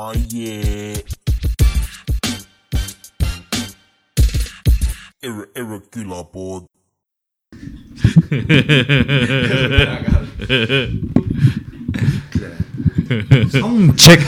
[0.00, 0.94] Oh yeah.
[5.26, 6.68] Erre, erre külapood.
[13.50, 14.22] Soundcheck.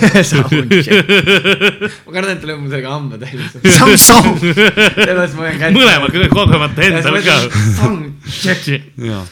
[2.02, 3.46] ma kardan, et tuleb mul sellega hambad välja.
[3.79, 4.43] Sound, sound.
[4.43, 5.73] sellest ma võin kätte.
[5.79, 7.39] mõlemad kogemata endal ka.
[7.79, 8.91] Soundcheck.
[9.07, 9.23] jaa.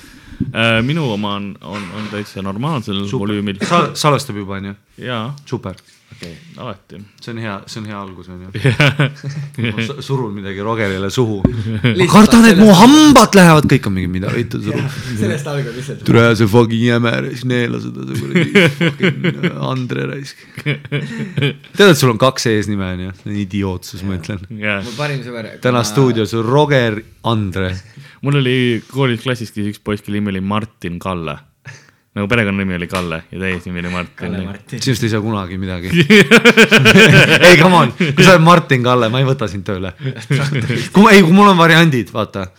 [0.87, 4.79] minu oma on, on, on täitsa normaalsel volüümil sa, salvestab juba, onju?
[5.03, 5.75] ja super.
[6.59, 6.99] alati.
[7.21, 8.49] see on hea, see on hea algus, onju.
[9.77, 11.39] ma su- surun midagi Rogerile suhu.
[12.01, 14.99] ma kardan, et mu hambad lähevad, kõik on mingi, mida vittu surub.
[15.21, 16.03] sellest algab lihtsalt.
[16.09, 20.43] tule see fucking jäme raisk, neela seda, see kuradi fucking Andre raisk.
[20.65, 24.43] tead, et sul on kaks eesnime onju, see on idiootsus, ma ütlen.
[24.63, 25.53] ja mu parim sõber.
[25.65, 25.85] täna.
[25.87, 27.73] stuudios on Roger Andre.
[28.27, 28.59] mul oli
[28.91, 31.39] koolis klassis käis üks poiss, kelle nimi oli Martin Kalle.
[32.19, 34.35] Nagu perekonnanimi oli Kalle ja täisnimi oli Martin.
[34.83, 35.93] Sinust ei saa kunagi midagi.
[37.49, 39.95] ei, come on, kui sa oled Martin Kalle, ma ei võta sind tööle.
[40.93, 42.51] kui ma, ei, kui mul on variandid, vaata,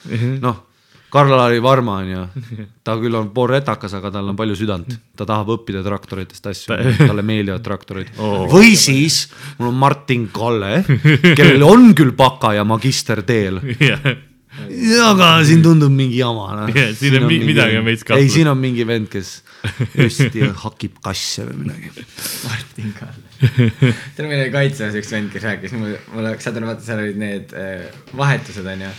[0.41, 0.65] noh.
[1.09, 2.23] Karl-Lari Varma on ju,
[2.85, 6.77] ta küll on pool retakas, aga tal on palju südant, ta tahab õppida traktoritest asju,
[6.99, 8.11] talle meeldivad traktorid.
[8.21, 8.45] Oo.
[8.52, 9.23] või siis
[9.57, 10.83] mul on Martin Kalle,
[11.33, 13.57] kellel on küll baka ja magister teel,
[15.09, 16.71] aga siin tundub mingi jama noh.
[16.75, 18.23] Jah, siin on mi- midagi on veits kahtlast.
[18.25, 19.31] ei, siin on mingi vend, kes
[19.95, 21.91] hästi hakib kasse või midagi.
[22.47, 23.25] Martin Kalle.
[24.15, 27.19] teil meil oli kaitseväes üks vend, kes rääkis mulle, mulle, saad aru, vaata seal olid
[27.21, 27.87] need äh,
[28.19, 28.91] vahetused onju.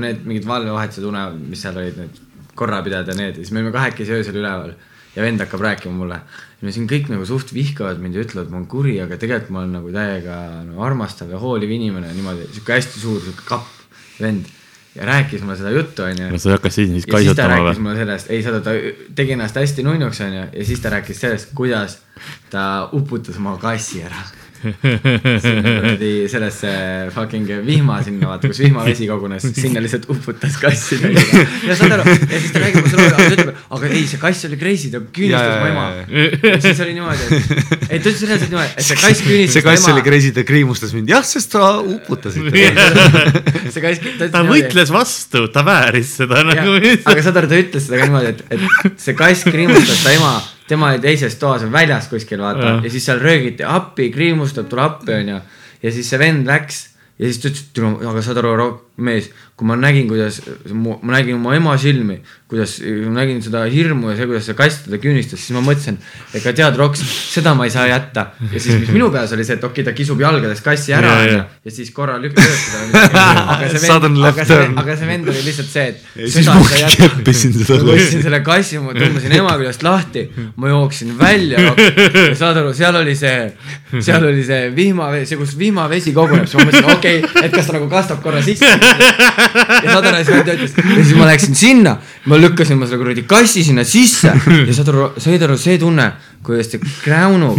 [0.00, 2.20] Need mingid valvevahetused une, mis seal olid need
[2.60, 4.72] korrapidajad ja need ja siis me olime kahekesi öösel üleval
[5.14, 6.18] ja vend hakkab rääkima mulle.
[6.60, 9.52] ja me siin kõik nagu suht vihkavad mind ja ütlevad, ma olen kuri, aga tegelikult
[9.54, 14.20] ma olen nagu täiega nagu armastav ja hooliv inimene niimoodi, sihuke hästi suur sihuke kapp
[14.20, 14.48] vend
[14.94, 17.78] ja rääkis mulle seda juttu onju no sa ei hakka siis kaisutama või?
[17.78, 18.74] mulle sellest, ei saada, ta
[19.14, 22.00] tegi ennast hästi nunnuks onju ja siis ta rääkis sellest, kuidas
[22.50, 22.64] ta
[22.96, 24.24] uputas oma kassi ära.
[24.60, 26.72] Sinna kuradi sellesse
[27.14, 31.44] fucking vihma sinna vaata, kus vihmavesi kogunes, sinna lihtsalt uputas kassi täiega.
[31.68, 34.48] ja saad aru, ja siis ta räägib mulle seda, ta ütleb, aga ei, see kass
[34.48, 35.86] oli crazy, ta küünistas mu ema.
[36.44, 39.66] ja siis oli niimoodi, et, ei ta ütles reaalselt niimoodi, et see kass küünistas see
[39.70, 42.52] kass oli crazy, ta kriimustas mind, jah, sest sa uputasid.
[43.72, 46.78] see kass, ta ütles ta võitles vastu, ta vääris seda nagu.
[46.84, 50.36] aga saad aru, ta ütles seda ka niimoodi, et, et see kass kriimustas ta ema,
[50.70, 55.16] tema oli teises toas väljas kuskil vaata ja siis seal röögiti appi, kriimustab, tule appi
[55.18, 55.40] onju.
[55.82, 56.84] ja siis see vend läks
[57.18, 58.70] ja siis ta ütles, et aga saad aru,
[59.00, 60.40] mees, kui ma nägin, kuidas,
[60.72, 64.84] ma nägin oma ema silmi, kuidas ma nägin seda hirmu ja see, kuidas see kass
[64.86, 65.98] teda küünistas, siis ma mõtlesin,
[66.38, 67.02] ega tead, Roks,
[67.34, 68.30] seda ma ei saa jätta.
[68.40, 71.10] ja siis, mis minu peas oli see, et okei okay,, ta kisub jalgadest kassi ära
[71.10, 71.44] Ja, ja.
[71.64, 73.34] ja siis korra lükkab teda.
[73.54, 76.04] aga see vend, aga see aga see vend oli lihtsalt see, et.
[76.16, 76.56] Ja siis ma
[76.96, 80.24] keppisin seda ma võtsin selle kassi, ma tõmbasin ema küljest lahti,
[80.60, 83.36] ma jooksin välja ja saad aru, seal oli see,
[83.98, 87.70] seal oli see vihmavesi, see kus vihmavesi koguneb, siis ma mõtlesin, okei okay,, et kas
[87.70, 88.70] ta nagu kastab korra sisse.
[89.84, 91.96] Ja siis vend ütles ja siis ma läksin sinna,
[92.30, 96.10] ma lükkasin oma selle kuradi kassi sinna sisse ja saad aru, said aru see tunne,
[96.46, 97.58] kuidas ta kräunub,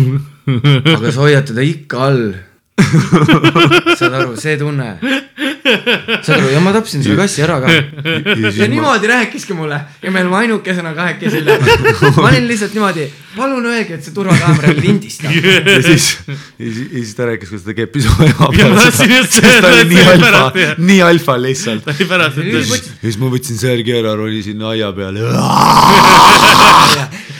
[0.95, 2.31] aga sa hoiad teda ikka all.
[3.99, 4.97] saad aru, see tunne.
[6.21, 7.67] saad aru, ja ma tapsin selle kassi ära ka.
[8.57, 11.67] ja niimoodi rääkiski mulle ja me olime ainukesena kahekesi üleval.
[12.17, 13.03] ma olin lihtsalt niimoodi,
[13.35, 15.31] palun öelge, et see turvakaamera lindistab.
[15.31, 15.35] ja
[15.85, 16.33] siis, ja
[16.75, 19.81] siis, ta rääkis, kuidas ta keppis oma ema Ja ma tahtsin just oli öelda, nii
[19.81, 21.83] et see alfa pärast, jah., nii alfa lihtsalt.
[21.87, 25.19] ta oli pärast ütles, ja siis ma võtsin särgi ära, ronisin aia peale.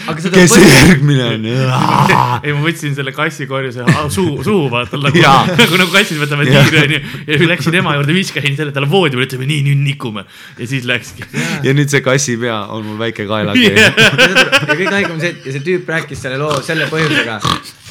[0.08, 1.48] aga seda kes see järgmine on?
[2.46, 5.24] ei ma võtsin selle kassikorjuse suu, suhu vaata nagu,
[5.62, 6.64] nagu, nagu kassid võtavad Jaa.
[6.70, 7.02] tiiri onju.
[7.28, 10.26] ja siis läksin ema juurde, viskasin selle talle voodi peale, ütleme nii, nüüd nikume.
[10.58, 11.28] ja siis läkski.
[11.66, 13.94] ja nüüd see kassipea on mul väike kaelakene Yeah.
[13.96, 17.38] ja kõige haigem on see, et ja see tüüp rääkis selle loo selle põhjusega,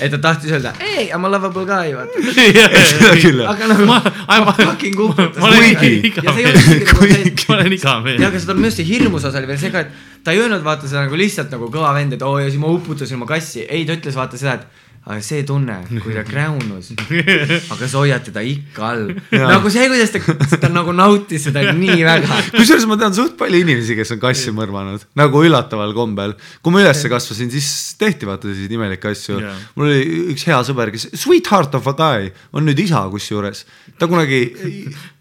[0.02, 2.20] et ta tahtis öelda, ei, I m a lovable guy, vaata.
[3.24, 5.40] küll, aga nagu ma, ma, fucking uputas.
[5.40, 8.30] ma olen isegi nagu see, ma olen igameelne ja.
[8.30, 10.64] aga seda minu arust see hirmus osa oli veel see ka, et ta ei öelnud
[10.64, 13.66] vaata seda nagu lihtsalt nagu kõva vend, et oo ja siis ma uputasin oma kassi,
[13.68, 16.90] ei ta ütles vaata seda, et aga see tunne, kui ta kräunus,
[17.72, 19.06] aga sa hoiad teda ikka all.
[19.32, 22.40] nagu see, kuidas ta, ta nagu nautis seda nii väga.
[22.58, 26.36] kusjuures ma tean suht palju inimesi, kes on kassi mõrvanud, nagu üllataval kombel.
[26.60, 27.70] kui ma üles kasvasin, siis
[28.00, 29.56] tehti vaata selliseid imelikke asju Jaa.
[29.78, 33.64] mul oli üks hea sõber, kes, sweetheart of a guy, on nüüd isa kusjuures.
[33.96, 34.42] ta kunagi,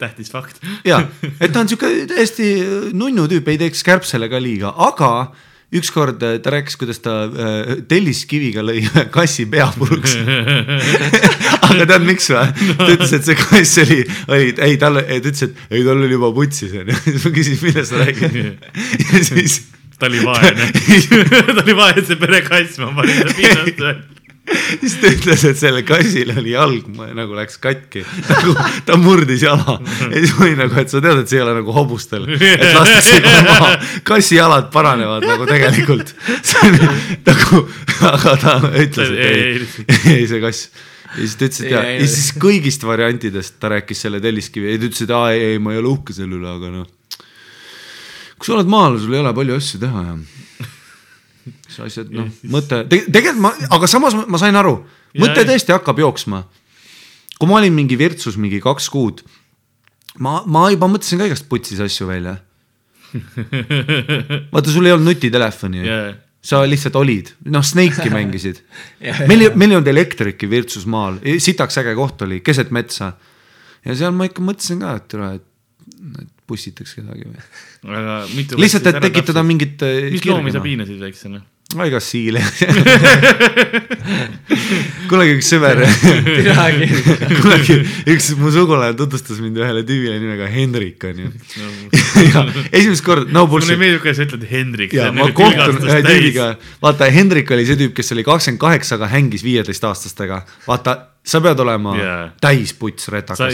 [0.01, 0.59] tähtis fakt.
[0.83, 1.05] jaa,
[1.39, 2.51] et ta on sihuke täiesti
[2.91, 5.13] nunnu tüüp, ei teeks kärbsele ka liiga, aga
[5.69, 10.15] ükskord äh, ta rääkis, kuidas ta äh, telliskiviga lõi ühe kassi pea puruks.
[11.69, 12.71] aga tead, miks või?
[12.79, 16.15] ta ütles, et see kass oli, oli, ei tal, ta ütles, et ei, tal oli
[16.15, 16.97] juba putsis onju.
[17.05, 18.39] siis ma küsisin, millest sa räägid.
[19.11, 19.59] ja siis
[19.99, 24.18] ta oli vaene, ta oli vaene, see perekass, ma panin ta pinnast.
[24.81, 26.87] Siis ta ütles, et sellel kassil oli jalg
[27.17, 28.55] nagu läks katki, nagu
[28.87, 29.77] ta murdis jala.
[30.09, 32.65] Ja siis ma olin nagu, et sa tead, et see ei ole nagu hobustel, et
[32.75, 33.71] lastakse kohe maha,
[34.07, 36.13] kassi jalad paranevad nagu tegelikult.
[36.49, 36.79] see on
[37.29, 37.63] nagu,
[38.11, 39.65] aga ta ütles, et ei,
[40.15, 40.69] ei see kass.
[41.09, 44.81] Ja siis ta ütles, et ja, ja siis kõigist variantidest ta rääkis selle telliskivi ja
[44.81, 46.89] ta ütles, et aa ei, ei, ma ei ole uhke selle üle, aga noh.
[48.37, 50.19] kui sa oled maal, sul ei ole palju asju teha ja
[51.51, 54.77] mis asjad, noh, mõte te,, tegelikult ma, aga samas ma, ma sain aru,
[55.19, 56.43] mõte Ja, tõesti hakkab jooksma.
[57.39, 59.23] kui ma olin mingi Virtsus mingi kaks kuud,
[60.19, 62.37] ma, ma juba mõtlesin ka igast putsis asju välja.
[64.53, 66.11] vaata, sul ei olnud nutitelefoni Jaa.
[66.45, 68.61] sa lihtsalt olid, noh Snake'i mängisid.
[69.29, 73.13] meil ei, meil ei olnud elektriki Virtsus maal, sitaks äge koht oli keset metsa.
[73.85, 77.45] ja seal ma ikka mõtlesin ka, et tule, et pussitaks kedagi või.
[78.01, 79.45] aga mitu lihtsalt, et tekitada.
[79.45, 79.79] mingit.
[79.85, 80.65] äh, mis loomi sa?
[80.65, 81.45] piinasid väiksena?
[81.77, 82.41] ma igas siile.
[85.09, 85.83] kunagi üks sõber,
[87.43, 87.75] kunagi
[88.09, 91.27] üks mu sugulane tutvustas mind ühele tüübile nimega Hendrik onju.
[92.31, 92.39] ja
[92.71, 93.81] esimest korda, no mulle ei bullshit.
[93.83, 94.91] meeldi, kuidas sa ütled Hendrik.
[94.97, 96.45] ja ma kohtun ühe tüübiga,
[96.81, 100.37] vaata Hendrik oli see tüüp, kes oli kakskümmend kaheksa, aga hängis viieteistaastastega.
[100.65, 100.91] vaata,
[101.21, 102.33] sa pead olema yeah.
[102.41, 103.53] täisputs retakas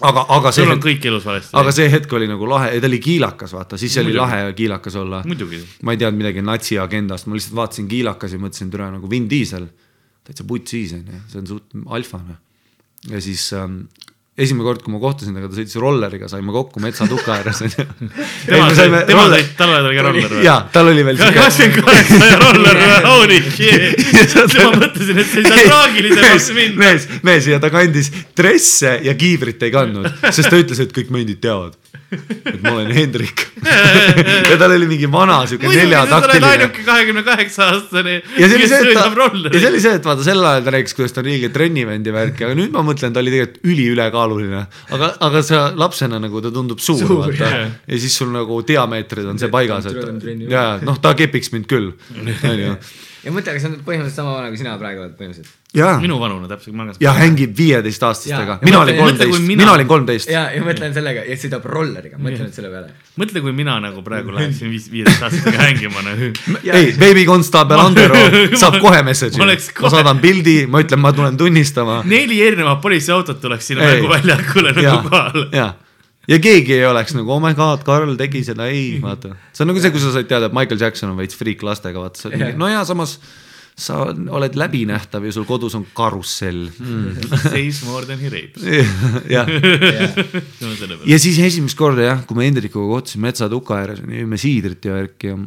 [0.00, 1.54] aga, aga see sul on kõik elus valesti.
[1.58, 4.20] aga see hetk oli nagu lahe, ta oli kiilakas, vaata, siis oli Muidugi.
[4.22, 5.22] lahe kiilakas olla.
[5.26, 5.60] muidugi.
[5.82, 9.28] ma ei teadnud midagi natsi agendast, ma lihtsalt vaatasin kiilakas ja mõtlesin, türa nagu Vin
[9.30, 9.68] Diesel,
[10.26, 12.38] täitsa putt siis onju, see on suht alfa noh.
[13.10, 13.82] ja siis ähm,
[14.38, 17.86] esimene kord, kui ma kohtusin temaga, ta sõitis rolleriga, saime kokku metsatuka ääres onju.
[18.46, 20.44] tema sai, tema sai, tal oli ka roller või?
[20.46, 23.98] jaa, tal oli veel kakskümmend kaheksa ja roller holy shit.
[24.62, 26.78] ma mõtlesin, et see ei saa traagilisemaks minna.
[26.84, 31.10] mees, mees ja ta kandis dresse ja kiivrit ei kandnud, sest ta ütles, et kõik
[31.14, 31.74] mendid teavad,
[32.10, 33.42] et ma olen Hendrik.
[34.50, 38.72] ja tal oli mingi vana siuke neljataktiline ainuke kahekümne kaheksa aastane, ja see oli kes
[38.72, 39.70] see, et ta sõidab, ja rolleri see.
[39.70, 42.46] oli see, et vaata sel ajal ta rääkis, kuidas ta on riigilt trennivend ja värki,
[42.48, 44.62] aga nüüd ma mõtlen, ta oli tegelikult üliülekaaluline.
[44.96, 47.76] aga, aga sa lapsena nagu ta tundub suur, Suur, vaata jah.
[47.88, 51.92] ja siis sul nagu diameetrid on see paigas, et ja noh, ta kepiks mind küll,
[52.52, 52.78] onju.
[53.28, 55.54] Ja mõtle, aga see on põhimõtteliselt sama vana kui sina praegu oled põhimõtteliselt.
[55.76, 56.94] ja, minu vanune täpselt, ma ka.
[57.04, 60.30] ja hängib viieteistaastastega Jaa., mina Ja olin kolmteist, mina- olin kolmteist.
[60.32, 62.92] ja, ja mõtlen sellega ja sõidab rolleriga, mõtle nüüd selle peale.
[63.20, 66.30] mõtle, kui mina nagu praegu läheksin viis, viieteist aastasega hängima nagu.
[66.72, 68.22] ei, Baby Constable Andero
[68.62, 69.38] saab kohe message'i,
[69.82, 72.00] Ma saadan pildi, ma ütlen, ma tulen tunnistama.
[72.08, 74.00] neli erinevat politseiautot tuleks sinna Ei.
[74.00, 75.74] mänguväljakule nagu kohale.
[76.28, 79.34] ja, keegi ei oleks nagu oh my god, Karl tegi seda, ei vaata.
[79.52, 82.00] see on nagu see, kui sa said teada, et Michael Jackson on veits friik lastega,
[82.04, 82.50] vaata sa oled Jah.
[82.50, 83.18] mingi, no ja samas
[83.78, 87.20] sa oled läbinähtav ja sul kodus on karussell mm.
[87.52, 88.64] Says more than he rapes.
[89.30, 89.46] jah,
[91.12, 95.30] ja siis esimest korda jah, kui me Hendrikuga kohtusime metsatuka ääres, jõime siidrit ja värki
[95.30, 95.38] ja.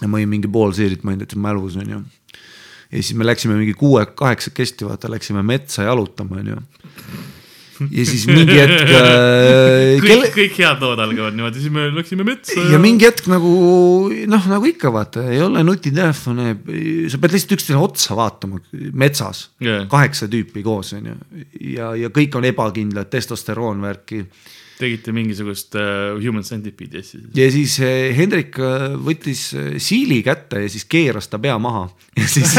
[0.00, 2.00] ja ma jõin mingi pool siidrit, ma olin täitsa mälus onju.
[2.00, 6.62] ja siis me läksime mingi kuue-kaheksakesti, vaata läksime metsa jalutama onju.
[7.86, 12.26] Ja siis mingi hetk äh, kõik kelle, kõik head lood algavad niimoodi, siis me läksime
[12.28, 13.54] metsa ja mingi hetk nagu
[14.30, 16.52] noh, nagu ikka vaata, ei ole nutitelefone,
[17.12, 18.62] sa pead lihtsalt üksteisele otsa vaatama
[18.98, 19.84] metsas Jaa.
[19.90, 21.16] kaheksa tüüpi koos onju
[21.74, 24.24] ja, ja kõik on ebakindlad, testosteroon värki
[24.78, 27.32] tegite mingisugust uh, human centipede'i asja siis.
[27.34, 29.48] ja siis eh, Hendrik eh, võttis
[29.82, 31.88] siili kätte ja siis keeras ta pea maha
[32.18, 32.54] ja siis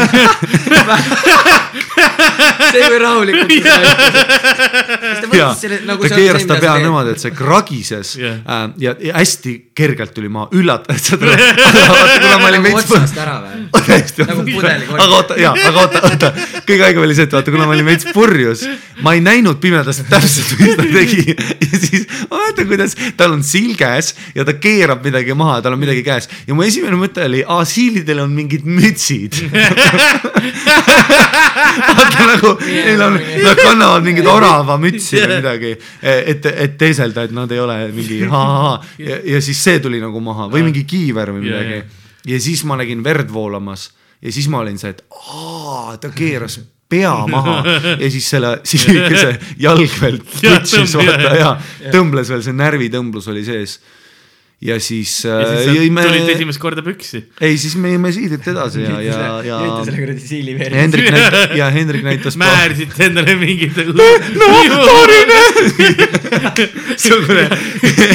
[2.72, 4.14] see kui rahulikult sa ütlesid.
[5.00, 8.36] kas ta ja võttis selle nagu ta keeras ta pea niimoodi, et see kragises yeah.
[8.80, 11.34] ja, ja hästi kergelt tuli maha, üllatav, saad aru,
[12.20, 13.52] kuna ma olin veits otsast ära või?
[13.90, 15.00] täiesti Nagu pudelikorv.
[15.04, 16.28] aga oota, jaa, aga oota, oota,
[16.68, 18.60] kõige haigem oli see, et vaata, kuna ma olin veits purjus,
[19.04, 23.42] ma ei näinud pimedas täpselt, mis ta tegi ja siis ma mäletan, kuidas tal on
[23.46, 27.20] siil käes ja ta keerab midagi maha, tal on midagi käes ja mu esimene mõte
[27.26, 29.32] oli, aa siilidel on mingid mütsid.
[32.10, 35.70] vaata nagu neil on, nad kannavad mingit orava mütsi või midagi,
[36.02, 38.74] et, et teeselda, et nad ei ole mingi ha-ha-ha.
[38.98, 41.80] Ja, ja siis see tuli nagu maha või mingi kiiver või midagi.
[42.28, 43.88] Ja siis ma nägin verd voolamas.
[44.20, 46.58] Ja siis ma olin see, et aa, ta keeras
[46.90, 47.62] pea maha.
[48.02, 49.30] Ja siis selle siilikese
[49.62, 51.54] jalg veel tõmb- vaata ja
[51.94, 53.78] tõmbles veel see närvitõmblus oli sees.
[54.60, 57.22] Ja siis, ja äh, jõime, tulid esimest korda püksi.
[57.40, 60.76] ei siis me jõime siidrit edasi ja, ja, ja jõite selle kuradi siili veeri.
[60.82, 62.36] Hendrik näitas ja Hendrik näitas.
[62.44, 63.80] määrisite endale mingit.
[63.88, 64.10] no,
[64.84, 65.40] Torine.
[66.90, 67.46] niisugune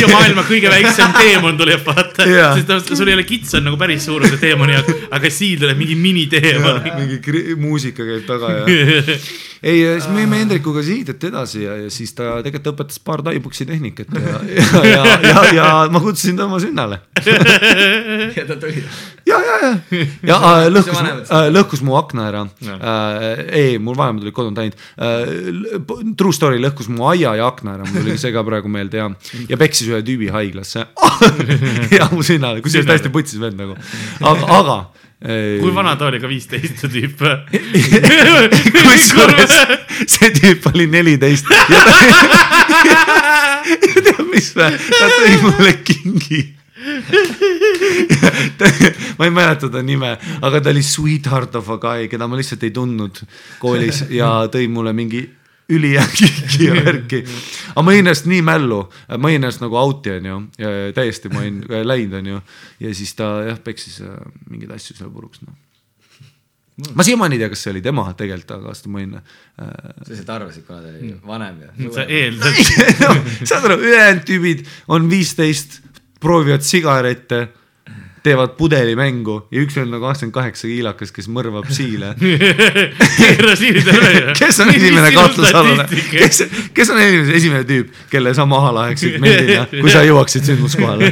[0.01, 2.53] ja maailma kõige väiksem teemon tuleb vaata Jaa.
[2.57, 5.81] sest ta, sul ei ole kits on nagu päris suuruse teemoni jaoks aga siin tuleb
[5.81, 8.63] mingi miniteemon mingi kri- muusika käib taga ja
[9.65, 13.65] ei, siis me jäime Hendrikuga siideti edasi ja, ja siis ta tegelikult õpetas paar taibuksi
[13.65, 16.99] tehnikat ja, ja, ja, ja, ja ma kutsusin ta oma sünnale.
[18.35, 18.83] ja ta tuli.
[19.25, 23.41] ja, ja, ja, ja äh, lõhkus äh, lõhkus mu akna ära äh,.
[23.49, 26.13] ei, mul vanemad olid kodunt ainult äh,.
[26.17, 29.09] True story lõhkus mu aia ja akna ära, mul tuli see ka praegu meelde ja,
[29.49, 30.85] ja peksis ühe tüübi haiglasse.
[31.95, 33.75] Ja mu sünnale, kusjuures täiesti putsis vend nagu,
[34.25, 34.77] aga, aga.
[35.61, 37.21] kui vana ta oli ka viisteist see tüüp
[38.89, 39.53] kusjuures
[40.11, 41.49] see tüüp oli neliteist.
[41.71, 41.95] Ja ta
[44.03, 46.41] tead mis vä, ta tõi mulle kingi.
[49.17, 52.63] ma ei mäleta ta nime, aga ta oli sweetheart of a guy, keda ma lihtsalt
[52.67, 53.23] ei tundnud
[53.63, 54.05] koolis.
[54.13, 55.23] Ja tõi mulle mingi
[55.69, 57.21] ülihea kingi ja värki.
[57.71, 58.79] aga ma olin ennast nii mällu,
[59.17, 60.39] ma olin ennast nagu out'i onju,
[60.97, 62.41] täiesti ma olin läinud onju.
[62.83, 64.17] Ja siis ta jah peksis äh,
[64.49, 65.55] mingeid asju seal puruks noh.
[66.91, 69.21] Ma siiamaani ei tea, kas see oli tema tegelikult, aga sest ma olin äh,
[69.63, 72.57] sa lihtsalt arvasid, kuna ta oli vanem ja sa eeldad
[73.05, 73.13] no,.
[73.47, 75.79] saad aru, ülejäänud tüübid on viisteist,
[76.19, 77.45] proovivad sigarette,
[78.25, 82.13] teevad pudelimängu ja üks vend on kakskümmend kaheksa kiilakas, kes mõrvab siile.
[84.39, 86.41] kes on esimene kahtlusalune, kes,
[86.75, 91.11] kes on esimene, esimene tüüp, kelle sa maha läheksid mendina, kui sa jõuaksid sündmuskohale?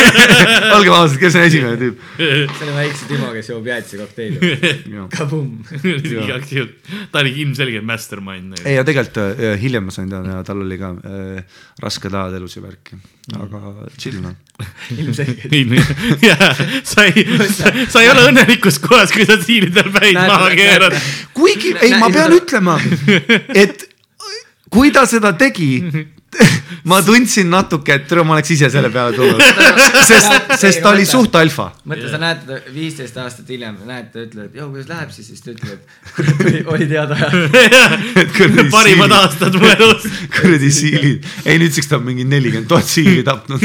[0.76, 2.04] olgem ausad, kes on esimene tüüp?
[2.18, 4.36] see oli väikse Timo, kes joob jäätisekokteili.
[5.16, 5.48] kabum.
[5.80, 8.60] igaks juhuks, ta oli ilmselgelt mastermind.
[8.64, 12.58] ei, ja tegelikult äh, hiljem ma sain teada tal oli ka äh, rasked ajad elus
[12.58, 13.00] ja värki,
[13.32, 14.34] aga chill noh.
[15.00, 15.54] ilmselgelt.
[16.84, 17.24] sa ei,
[17.88, 20.96] sa ei ole õnnelikus kohas, kui sa siilidel päid maha keerad.
[21.36, 22.76] kuigi, ei, ma pean ütlema,
[23.64, 23.88] et
[24.74, 25.80] kui ta seda tegi,
[26.90, 29.40] ma tundsin natuke, et tere, ma oleks ise selle peale tulnud,
[30.08, 31.70] sest, sest ta oli suht alfa.
[31.88, 35.30] mõtle, sa näed teda viisteist aastat hiljem, näed, ta ütleb, et joo, kuidas läheb siis,
[35.30, 35.84] siis ta ütleb,
[36.72, 37.18] oli, teada
[38.74, 40.08] parimad aastad mu elus.
[40.38, 43.62] kuradi siilid, ei nüüdseks ta on mingi nelikümmend tuhat siili tapnud.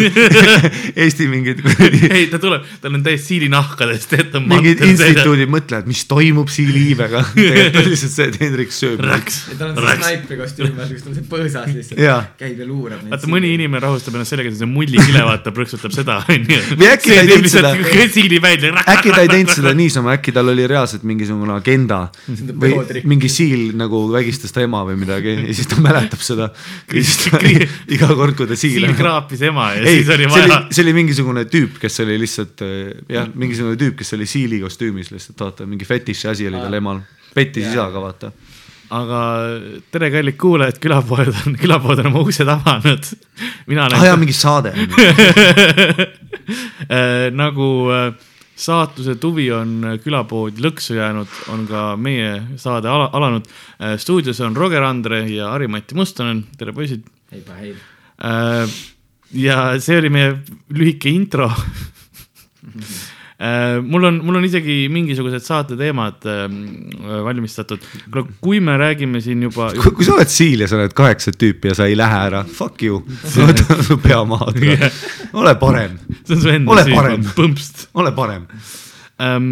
[0.99, 4.45] Eesti mingid kuradi, ei, ta tuleb, tal on täiesti siilinahkadest tehtud.
[4.49, 7.25] mingid instituudid mõtlevad, mis toimub siiliiibega.
[7.35, 9.03] tegelikult on lihtsalt see, et Hendrik sööb.
[9.03, 13.13] Tal on see snaipri kostüüm, kus ta on see põõsas lihtsalt käib luurab neid.
[13.13, 16.59] vaata mõni inimene rahustab ennast sellega, et see mullikile vaata prõksutab seda onju.
[16.79, 17.73] Või äkki ta ei teinud seda-
[18.15, 18.73] siili välja.
[18.95, 23.75] äkki ta ei teinud seda niisama, äkki tal oli reaalselt mingisugune agenda või mingi siil
[23.79, 26.49] nagu vägistas ta ema või midagi ja siis ta mäletab seda.
[27.95, 28.95] iga kord, kui ta siil siil.
[28.97, 30.59] kraapis ema ja ei, siis oli see oli vaja,.
[30.71, 35.11] see oli mingisugune tüüp, kes oli lihtsalt eh, jah, mingisugune tüüp, kes oli siili kostüümis
[35.13, 37.01] lihtsalt vaata, mingi fetiši asi oli tal emal.
[37.33, 38.31] pettis isaga vaata.
[38.89, 39.19] Aga
[39.93, 43.11] tere, kallid kuulajad, külapoed on, külapood on oma uksed avanud.
[43.69, 44.73] mina ah jaa, mingi saade.
[46.89, 48.15] Äh, nagu äh,
[48.57, 53.45] saatuse tuvi on äh, külapoodi lõksu jäänud, on ka meie saade ala, alanud.
[54.01, 57.05] stuudios on Roger Andre ja Harri-Mati Mustonen, tere poisid.
[57.29, 57.75] ei paha, ei.
[59.43, 60.33] ja see oli meie
[60.73, 61.51] lühike intro.
[63.87, 66.57] mul on, mul on isegi mingisugused saate teemad ähm,
[67.23, 69.69] valmistatud, kuule kui me räägime siin juba.
[69.79, 72.41] kui kui sa oled siil ja sa oled kaheksat tüüpi ja sa ei lähe ära,
[72.43, 74.51] fuck you, võta su pea maha,
[75.39, 77.23] ole parem, see on su enda parem.
[77.37, 78.43] põmpst ole parem.
[79.23, 79.49] ähm,.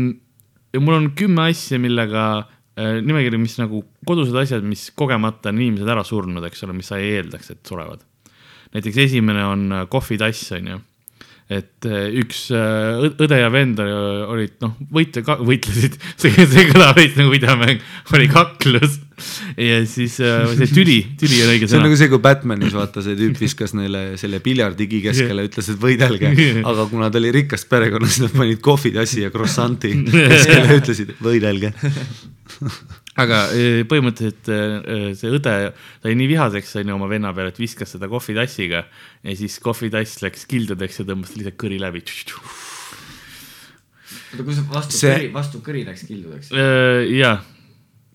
[0.76, 5.64] ja mul on kümme asja, millega äh, nimekiri, mis nagu kodused asjad, mis kogemata on
[5.64, 8.04] inimesed ära surnud, eks ole, mis sa ei eeldaks, et surevad.
[8.76, 10.84] näiteks esimene on äh, kohvitass, onju
[11.48, 17.16] et äh, üks õ- õde ja vend olid noh, võitle, võitlesid, see, see kõlab veits
[17.20, 17.80] nagu videomäng,
[18.16, 18.98] oli kaklus.
[19.58, 21.88] Ja siis äh, see tüli, tüli on õige see on sõna.
[21.88, 26.34] nagu see, kui Batmanis vaata see tüüp viskas neile selle piljardigi keskele, ütles, et võidelge,
[26.68, 31.72] aga kuna ta oli rikast perekonnast, nad panid kohvitassi ja croissant'i keskele, ütlesid võidelge.
[33.18, 37.96] Aga eh, põhimõtteliselt eh, see õde sai nii vihaseks onju oma venna peale, et viskas
[37.96, 42.04] seda kohvitassiga ja siis kohvitass läks kildudeks ja tõmbas lihtsalt kõri läbi.
[44.32, 46.54] oota, kuidas vastu See- kõri, vastu kõri läks kildudeks?
[47.18, 47.38] ja,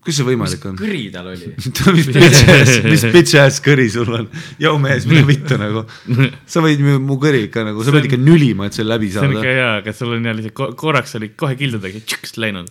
[0.03, 0.75] kuidas see võimalik on?
[0.79, 1.49] kõri tal oli?
[1.97, 4.27] mis bitch ass, mis bitch ass kõri sul on?
[4.59, 5.85] jõu mees, mine vittu nagu.
[6.53, 9.11] sa võid mu mu kõri ikka nagu, sa See pead ikka nülima, et see läbi
[9.13, 9.53] see on ikka saada.
[9.55, 12.67] hea, aga sul on lihtsalt ko- korraks oli kohe kildudega tšõks läinud.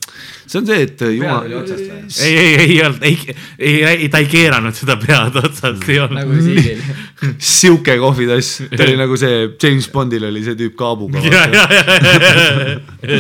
[0.47, 2.03] see on see, et pead jumal oli otsast või?
[2.27, 6.21] ei, ei, ei olnud, ei, ei, ei, ta ei keeranud seda pead otsast, ei olnud.
[6.21, 6.85] nagu siilil.
[7.53, 11.23] sihuke kohvitass, ta oli nagu see James Bondil oli see tüüp kaabuga.
[11.25, 13.19] ja, ja, ja, ja,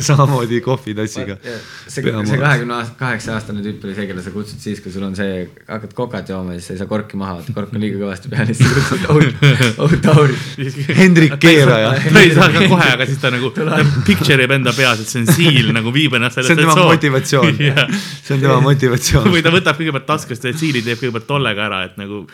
[0.00, 1.36] samamoodi kohvitassiga.
[1.44, 5.14] see, see kahekümne aasta, kaheksa-aastane tüüp oli see, kelle sa kutsud siis, kui sul on
[5.18, 8.00] see, hakkad kokat jooma ja siis sa ei saa korki maha võtta, kork on liiga
[8.00, 9.44] kõvasti peal ja siis sa kutsud Oud,
[9.84, 10.36] Oud Tauri.
[10.98, 11.92] Hendrik Keeraja.
[12.08, 13.50] ta ei saa ka kohe, aga siis ta nagu,
[14.08, 17.60] picture ib enda peas, et see on siil nagu viib ennast see on tema motivatsioon,
[17.60, 19.44] see on tema motivatsioon või.
[19.44, 22.24] ta võtab kõigepealt taskust ja siili teeb kõigepealt tollega ära, et nagu,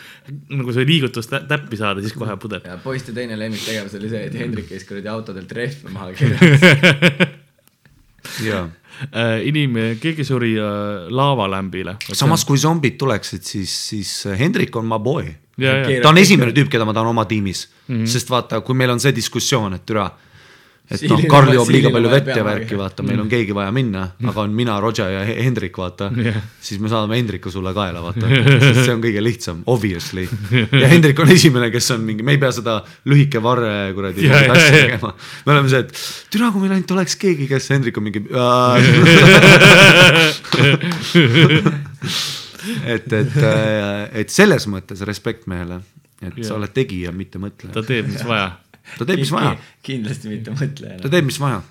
[0.51, 2.63] nagu see liigutus tä- täppi saada, siis kohe pudel.
[2.65, 7.39] ja poiste teine lemmiktegevus oli see, et Hendrik käis kuradi autodelt rehve maha keeramas.
[8.45, 8.67] jaa
[9.09, 11.95] Äh, inimene, keegi suri äh, laavalämbile.
[12.13, 15.31] samas, kui zombid tuleksid, siis, siis Hendrik on my boy.
[16.01, 18.05] ta on esimene tüüp, keda ma tahan oma tiimis mm, -hmm.
[18.07, 20.09] sest vaata, kui meil on see diskussioon, et türa.
[20.91, 24.03] Et noh Karl joob liiga palju vett ja värki, vaata, meil on keegi vaja minna,
[24.27, 26.39] aga on mina, Roger ja He- Hendrik, vaata Jah..
[26.61, 28.27] siis me saadame Hendriku sulle kaela, vaata,
[28.65, 30.25] sest see on kõige lihtsam, obviously.
[30.51, 32.73] ja Hendrik on esimene, kes on mingi, me ei pea seda
[33.09, 34.71] lühike varre kuradi ja, asja ja.
[34.75, 35.13] tegema.
[35.45, 35.91] me oleme see, et
[36.33, 38.21] türa, kui meil ainult oleks keegi, kes Hendrik on mingi.
[42.85, 43.37] et, et,
[44.21, 45.81] et selles mõttes respekt mehele,
[46.21, 46.51] et Jah.
[46.51, 47.85] sa oled tegija, mitte ta mõtleja.
[47.87, 48.51] teeb, mis vaja.
[48.97, 49.53] Ta teeb, mis vaja,
[49.85, 51.11] kindlasti mitte ta mõtlejana.
[51.13, 51.61] teeb, mis vaja.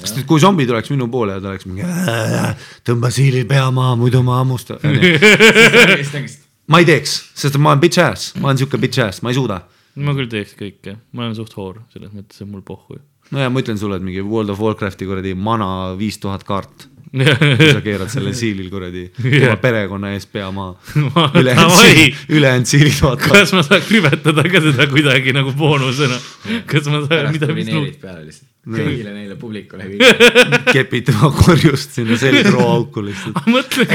[0.00, 1.86] sest et kui zombi tuleks minu poole ja ta oleks mingi
[2.88, 4.82] tõmba siili pea maha, muidu ma hammustan.
[6.70, 9.38] ma ei teeks, sest ma olen bitch ass, ma olen siuke bitch ass, ma ei
[9.38, 9.62] suuda.
[10.00, 13.00] ma küll teeks kõike, ma olen suht hoor, selles mõttes, et mul pohhu.
[13.30, 16.89] no ja ma ütlen sulle, et mingi World of Warcrafti kuradi mana viis tuhat kaart.
[17.10, 20.76] Kui sa keerad selle siilil kuradi tema perekonna ees pea maha.
[22.28, 23.40] ülejäänud siilid, vaatavad.
[23.40, 26.20] kas ma saan krivetada ka seda kuidagi nagu boonusena?
[26.70, 28.46] kas ma saan, pärast mida, mis lihtsalt.
[28.60, 30.40] Kõigile neile publikule kõigile.
[30.76, 33.38] kepid tema korjust sinna selgroauku lihtsalt.
[33.48, 33.86] mõtle,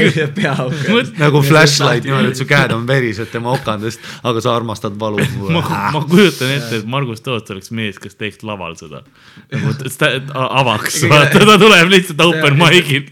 [1.20, 5.22] nagu flashlight niimoodi, et su käed on verised tema okandest, aga sa armastad valu.
[5.54, 5.62] ma,
[5.94, 9.04] ma kujutan ette, et Margus Toots oleks mees, kes teeks laval seda.
[9.54, 13.06] nagu avaks, vaata, ta tuleb lihtsalt open mic'il.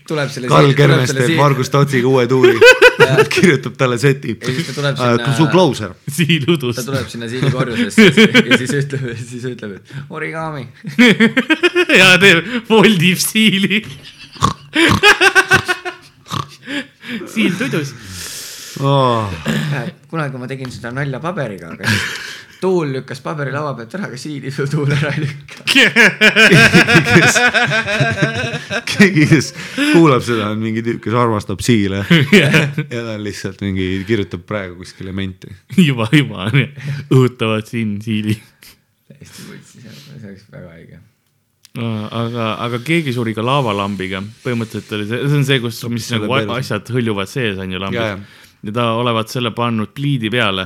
[0.51, 2.59] Karl Kermes teeb Margus Tootsiga uue tuuri,
[3.35, 4.97] kirjutab talle seti Ja siis ta tuleb.
[4.99, 5.95] sinna- su closer.
[6.09, 6.85] siil udus ta.
[6.87, 10.67] tuleb sinna siili korjusesse ja siis ütleb, siis ütleb, et origami.
[12.01, 13.83] ja teeb, voldib siili.
[17.31, 17.95] siil tudus.
[20.11, 24.19] kunagi ma tegin seda nalja paberiga, aga siis tuul lükkas paberi laua pealt ära, aga
[24.21, 25.65] siili su tuul ära ei lükka.
[28.89, 29.51] keegi, kes
[29.93, 32.05] kuulab seda, on mingi tüüp, kes armastab siile
[32.41, 32.51] ja
[32.89, 35.53] ta on lihtsalt mingi, kirjutab praegu kuskile menti.
[35.77, 36.69] juba, juba on ju,
[37.13, 38.39] õhutavad siin siili.
[39.11, 41.03] täiesti võtsis, see oleks väga haige.
[42.23, 46.33] aga, aga keegi suri ka laavalambiga, põhimõtteliselt oli see, see on see, kus, mis nagu
[46.57, 48.17] asjad hõljuvad sees on ju Ja, lambis ja..
[48.71, 50.65] ja ta olevat selle pannud pliidi peale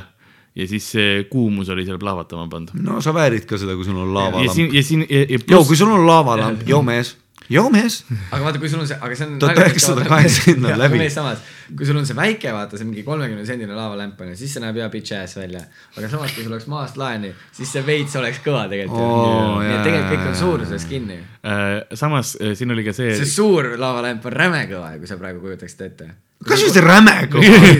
[0.59, 2.83] ja siis see kuumus oli seal plahvatama pandud.
[2.83, 4.55] no sa väärid ka seda, kui sul on ja laavalamp.
[4.55, 7.14] siin, ja siin, ja joo, pluss kui sul on laavalamp, joo mees,
[7.53, 8.01] joo mees.
[8.31, 9.38] aga vaata, kui sul on see, aga see on.
[9.42, 11.01] Tuhat üheksasada kaheksakümmend on läbi.
[11.14, 14.57] samas, kui sul on see väike, vaata see mingi kolmekümne sendine laavalämp on ju, siis
[14.57, 15.62] see näeb hea bitch ass välja.
[15.97, 19.66] aga samas, kui sul oleks maast laeni, siis see veits oleks kõva tegelikult Oo, ju.
[19.68, 21.21] nii et tegelikult kõik on suuruses kinni.
[21.47, 25.21] Äh, samas äh, siin oli ka see, see suur laavalämp on räme kõva, kui sa
[25.21, 26.14] praegu kujutaksid ette.
[26.49, 27.17] Kas just räme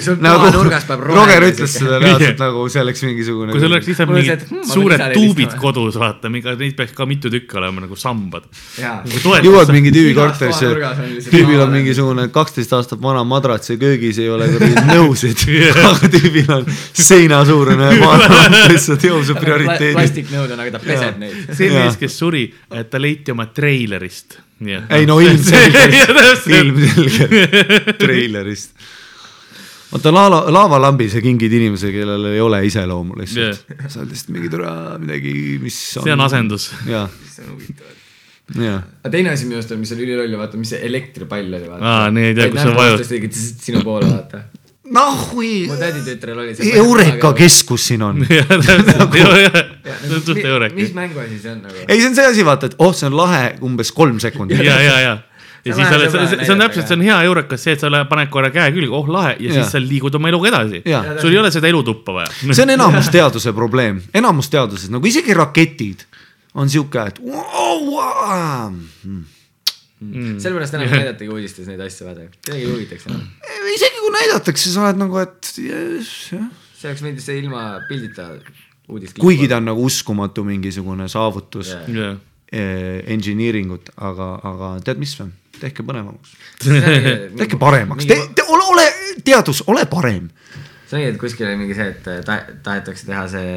[0.05, 0.49] Sul nagu
[1.09, 3.53] Roger ütles seda reaalselt nagu see oleks mingisugune.
[3.55, 7.07] kui sul oleks lihtsalt mingid et, hmm, suured tuubid kodus, vaata, mingi, neid peaks ka
[7.09, 8.49] mitu tükki olema nagu sambad.
[8.79, 10.73] jõuad mingi tüübi korterisse
[11.29, 14.49] tüübil on mingisugune kaksteist aastat vana madrats ja köögis ei ole
[14.93, 15.47] nõusid,
[15.85, 19.95] aga tüübil on seinasuurune madrats lihtsalt jõusab prioriteedi.
[19.97, 21.55] plastiknõud on, aga ta peseb neid.
[21.57, 22.49] see mees, kes suri,
[22.91, 24.41] ta leiti oma treilerist.
[24.67, 28.75] Ei no ilmselgelt, ilmselgelt treilerist.
[29.93, 33.63] vaata laava, laavalambi sa kingid inimesele, kellel ei ole iseloomu lihtsalt.
[33.87, 36.09] sa oled lihtsalt mingi tore midagi, mis on.
[36.09, 36.71] see on asendus.
[36.85, 37.97] see on huvitav.
[38.67, 38.83] jaa.
[39.05, 41.95] aga teine asi minu arust on, mis oli üliloll, vaata, mis see elektripall oli, vaata.
[41.95, 43.39] Aa, nii ei tea, kus sa vajud.
[43.39, 44.45] sinu poole, vaata.
[44.99, 46.75] nahui, mu täditütrel oli see.
[46.83, 47.33] Eureka.
[47.39, 48.25] keskus siin on.
[49.89, 50.93] jah, see suht eureka mis.
[50.97, 51.81] mänguasi see on nagu?
[51.87, 54.63] ei, see on see asi, vaata, et oh, see on lahe umbes kolm sekundit.
[54.65, 55.01] ja, ja, ja.
[55.09, 55.17] ja
[55.59, 58.05] See on siis oled, sõbra see on täpselt, see on hea eurekas see, et sa
[58.09, 59.57] paned korra käe külge, oh lahe ja Jaa.
[59.59, 60.85] siis sa liigud oma eluga edasi
[61.19, 62.31] sul ei ole seda elutuppa vaja.
[62.55, 66.07] see on enamus teaduse probleem, enamus teaduses nagu isegi raketid
[66.59, 68.79] on sihuke, et wow, wow.
[69.99, 70.39] Mm.
[70.39, 72.29] sellepärast enam ei näidatagi uudistes neid asju, vaata.
[72.39, 73.25] kedagi ei huvitaks enam.
[73.75, 76.47] isegi kui näidatakse, sa oled nagu, et yes, jah.
[76.79, 78.31] see oleks võinud see ilma pildita.
[79.21, 81.89] Kuigi ta on nagu uskumatu mingisugune saavutus Jaa.
[81.93, 82.17] yeah.
[83.07, 86.37] engineering ut, aga, aga tead mis või, tehke põnevamaks,
[87.41, 88.87] tehke paremaks, te, te ole, ole
[89.25, 90.31] teadus, ole parem.
[90.89, 93.53] see ongi, et kuskil oli mingi see, et ta, tahetakse teha see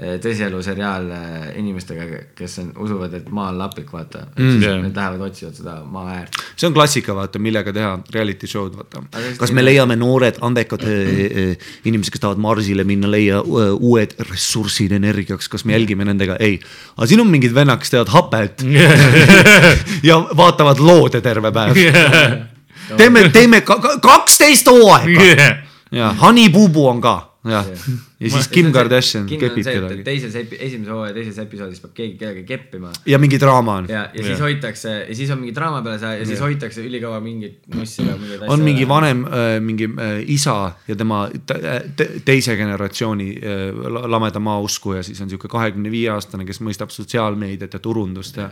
[0.00, 4.52] tõsielu seriaal äh, inimestega, kes on, usuvad, et maa on lapik, vaata mm,.
[4.54, 4.78] siis Jah.
[4.80, 6.38] nad lähevad, otsivad seda maa äärt.
[6.56, 9.02] see on klassika, vaata, millega teha reality show'd, vaata
[9.40, 14.16] kas me leiame noored andekad eh, eh, inimesed, kes tahavad Marsile minna, leia eh, uued
[14.30, 16.56] ressursid energiaks, kas me jälgime nendega, ei.
[16.96, 18.64] aga siin on mingid vennad, kes teevad hapet
[20.08, 21.76] ja vaatavad loode terve päev.
[23.00, 25.50] teeme, teeme ka- kaksteist hooaega
[25.92, 27.66] ja Honey Boo Boo on ka, jah.
[28.20, 30.02] ja siis Kim Kardashian kepib kedagi.
[30.04, 33.88] teises, esimese hooaja teises episoodis peab keegi kellegagi keppima ja mingi draama on.
[33.88, 37.20] ja, ja siis hoitakse ja siis on mingi draama peale see ja siis hoitakse ülikaua
[37.24, 38.88] mingit nussi või mingeid on mingi.
[38.88, 41.56] vanem äh,, mingi äh, isa ja tema te,
[41.96, 43.64] te, teise generatsiooni äh,
[43.96, 48.36] la- lameda maausku ja siis on sihuke kahekümne viie aastane, kes mõistab sotsiaalmeediat ja turundust
[48.36, 48.50] ja.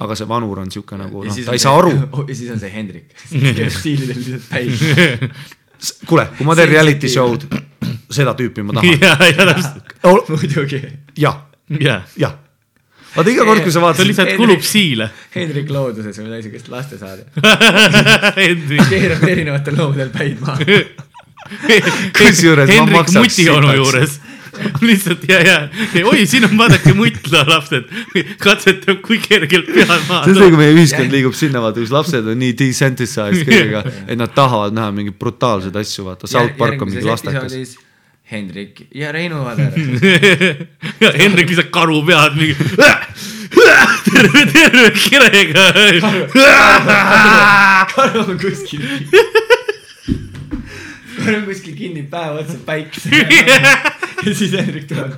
[0.00, 1.92] aga see vanur on sihuke nagu noh, ta ei saa aru.
[2.30, 5.30] ja siis on see Hendrik, kes stiilidel lihtsalt päi.
[6.06, 7.46] kuule, kui ma teen reality show'd,
[8.18, 9.00] seda tüüpi ma tahan.
[9.00, 9.94] ja, ja täpselt,
[10.32, 10.80] muidugi.
[11.18, 11.42] jah,
[12.20, 12.34] jah.
[13.16, 15.10] vaata iga kord, kui sa ta vaatad, lihtsalt kulub siile.
[15.34, 17.28] Hendrik looduses või midagi siukest lastesaade.
[18.42, 20.58] Hendrik keerab erinevatel loomadel päid maha.
[22.18, 23.80] Kusjuures ma Hendrik maksaks mutionu sitaks.
[23.80, 24.18] juures.
[24.88, 25.58] lihtsalt ja, ja,
[25.94, 27.90] ja oi, siin on vaadake mutla lapsed,
[28.42, 31.92] katsetab, kui kergelt pead see on maha see, kui meie ühiskond liigub sinna, vaata, kus
[31.94, 36.82] lapsed on nii desensitized kõigega, et nad tahavad näha mingeid brutaalseid asju, vaata, South Park
[36.82, 37.78] on mingi lastekas.
[38.30, 39.72] Hendrik ja Reinu Vader.
[41.02, 42.54] ja Hendrik lihtsalt karu pead mingi.
[44.06, 45.64] terve, terve kirega.
[47.96, 48.86] karu on kuskil.
[51.16, 53.10] karu on kuskil kinni päev otsa päikse.
[54.26, 55.12] Ja siis Hendrik tuleb.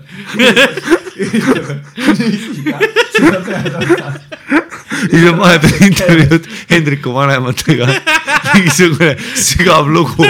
[3.12, 4.12] seda pead otsa.
[5.10, 7.88] siis on vahepeal intervjuud Hendriku vanematega,
[8.54, 10.26] mingisugune sügav lugu.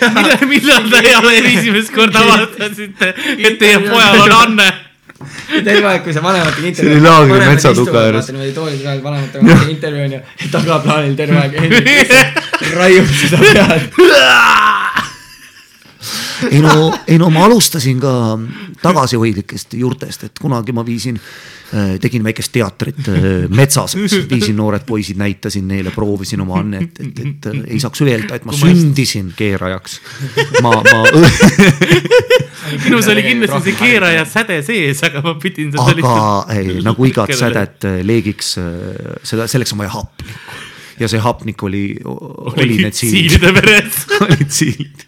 [0.00, 4.70] millal, millal te jälle esimest korda avastasite, et teie pojal on Anne?
[5.64, 6.96] terve aeg, kui sa vanematega See intervjuu.
[6.96, 8.30] oli laagri metsatuka ääres.
[8.32, 10.20] niimoodi toolide peal vanematega intervjuu on ju,
[10.54, 11.52] tagaplaanil terve aeg
[12.80, 13.82] raiub seda pead.
[16.50, 18.12] ei no, ei no ma alustasin ka
[18.82, 21.18] tagasihoidlikest juurtest, et kunagi ma viisin,
[22.00, 23.96] tegin väikest teatrit äh, metsas,
[24.32, 28.48] viisin noored poisid, näitasin neile, proovisin oma annet, et, et äh, ei saaks öelda, et
[28.48, 30.00] ma sündisin keerajaks.
[30.62, 31.04] ma, ma,
[32.84, 36.16] minus oli kindlasti see keeraja säde sees, aga ma pidin aga
[36.56, 37.36] ei, nagu igat.
[37.38, 38.56] sädet äh, leegiks,
[39.22, 40.68] seda, selleks on vaja hapnikku
[41.00, 44.02] ja see hapnik oli, oli need siilid, siilide veres.
[44.20, 45.06] olid siilid.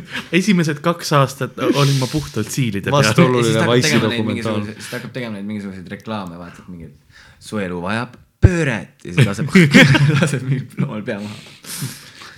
[0.38, 2.98] esimesed kaks aastat olin ma puhtalt siilide peal.
[3.02, 4.58] Vastuoluline ja siis ta hakkab Wice'i tegema neid dokumentaal.
[4.58, 6.90] mingisuguseid, siis ta hakkab tegema neid mingisuguseid reklaame, vaata, et mingi
[7.42, 9.52] su elu vajab pööret ja siis laseb,
[10.20, 11.36] laseb mingi loomal pea maha.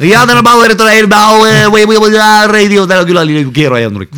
[0.05, 4.15] ja tänapäeval tänapäeval või, või, või radio täna külaline keeraja on Rik.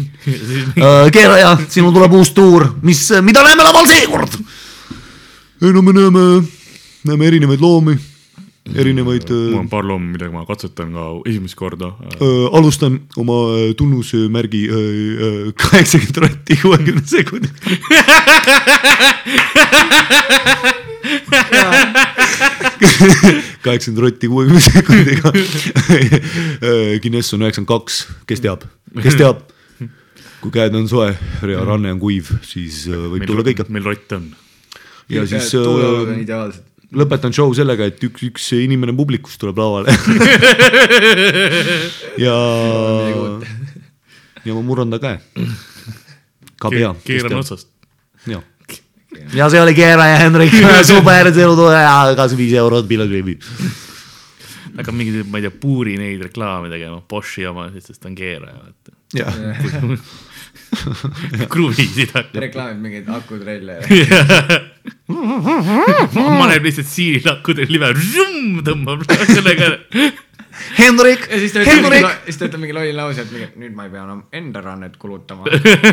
[1.15, 4.39] keeraja, sinul tuleb uus tuur, mis, mida näeme laval seekord?
[5.63, 6.27] ei no me näeme,
[7.07, 7.97] näeme erinevaid loomi,
[8.75, 11.93] erinevaid mul on paar loomi, millega ma katsetan ka esimest korda.
[12.17, 14.63] äh, alustan oma äh, tunnusmärgi
[15.63, 17.49] kaheksakümmend rotti kuuekümne sekundi.
[23.67, 25.29] kaheksakümmend rotti kuuekümne sekundiga.
[27.03, 27.95] Guinness on üheksakümmend kaks,
[28.27, 28.61] kes teab,
[29.03, 29.37] kes teab?
[30.47, 31.11] kui käed on soe
[31.51, 33.67] ja ranne on kuiv, siis äh, võib tulla kõike.
[33.73, 34.31] meil rott on.
[35.13, 36.65] ja siis tuuleolud on äh, ideaalsed.
[36.95, 39.91] Lõpetan show sellega, et üks, üks inimene publikust tuleb lavale.
[42.27, 42.37] ja,
[44.47, 45.17] ja ma murran ta käe.
[46.61, 46.93] ka pea.
[47.07, 47.69] keeran otsast.
[48.31, 48.41] ja,
[49.35, 50.55] ja see oli Keera ja Hendrik,
[50.87, 51.33] super,
[52.17, 53.39] kas viis eurot piletilevi.
[54.77, 58.57] hakkab mingeid, ma ei tea, puuri neid reklaame tegema, Boschi oma, sest ta on keeraja,
[58.63, 58.91] vaata.
[59.17, 59.35] jah,
[61.53, 62.41] kruvisid hakkab.
[62.47, 63.81] reklaamib mingeid akutrelle.
[66.41, 67.93] paneb lihtsalt siilakudel live,
[68.67, 69.75] tõmbab sellega.
[70.77, 71.27] Hendrik Hendrik,,
[72.25, 74.97] siis ta ütleb mingi lolli lause, et mingi nüüd ma ei pea enam enda rannet
[75.01, 75.45] kulutama.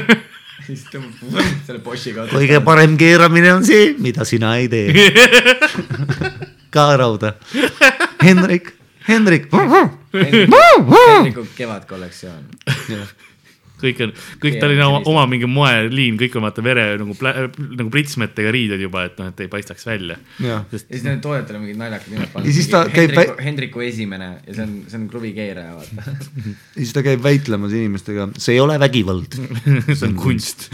[0.68, 2.28] siis tõmbab selle Boschiga.
[2.32, 5.10] kõige parem keeramine on see, mida sina ei tee.
[6.74, 7.36] ka rauda.
[8.24, 8.74] Hendrik,
[9.08, 9.50] Hendrik.
[10.14, 12.48] Hendriku kevadkollektsioon.
[13.84, 17.90] Kõik on, kõik tal on oma, oma mingi moeliin, kõik on vaata vere nagu, nagu
[17.94, 20.18] pritsmetega riided juba, et noh, et ei paistaks välja.
[20.44, 24.66] ja siis need toodetele mingid naljakad nimed Ja siis ta käib Hendriku, esimene ja see
[24.66, 26.16] on, see on kruvikeeraja, vaata.
[26.78, 29.38] siis ta käib väitlemas inimestega, see ei ole vägivald.
[29.98, 30.70] see on kunst.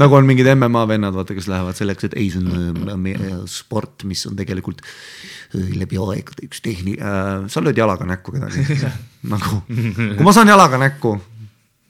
[0.00, 3.42] nagu on mingid MMA vennad, vaata, kes lähevad selleks, et ei, see on äh, meie
[3.50, 8.64] sport, mis on tegelikult äh, läbi aegade üks tehni- äh,, sa lööd jalaga näkku kedagi.
[9.32, 11.16] nagu, kui ma saan jalaga näkku,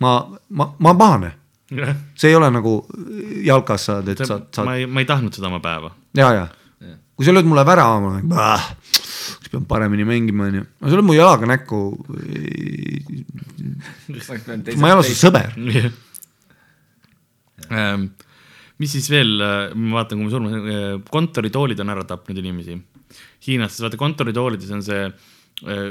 [0.03, 0.17] ma,
[0.59, 1.31] ma, ma pahane,
[2.19, 2.75] see ei ole nagu
[3.47, 5.93] jalkas saad, et saad, ma saad ei, ma ei tahtnud seda oma päeva.
[6.19, 6.49] ja, ja
[7.23, 11.07] kui sa lööd mulle värava, ma olen, kas pean paremini mängima, onju, no sa lööd
[11.07, 11.83] mu jalaga näkku.
[14.81, 15.55] ma ei ole su sõber.
[17.73, 18.09] Ähm,
[18.83, 22.75] mis siis veel, ma vaatan, kui me surma, kontoritoolid on ära tapnud inimesi.
[23.47, 25.15] Hiinas, vaata kontoritoolides on see äh,
[25.69, 25.87] äh,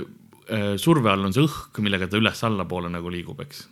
[0.82, 3.68] surve all on see õhk, millega ta üles-allapoole nagu liigub, eks,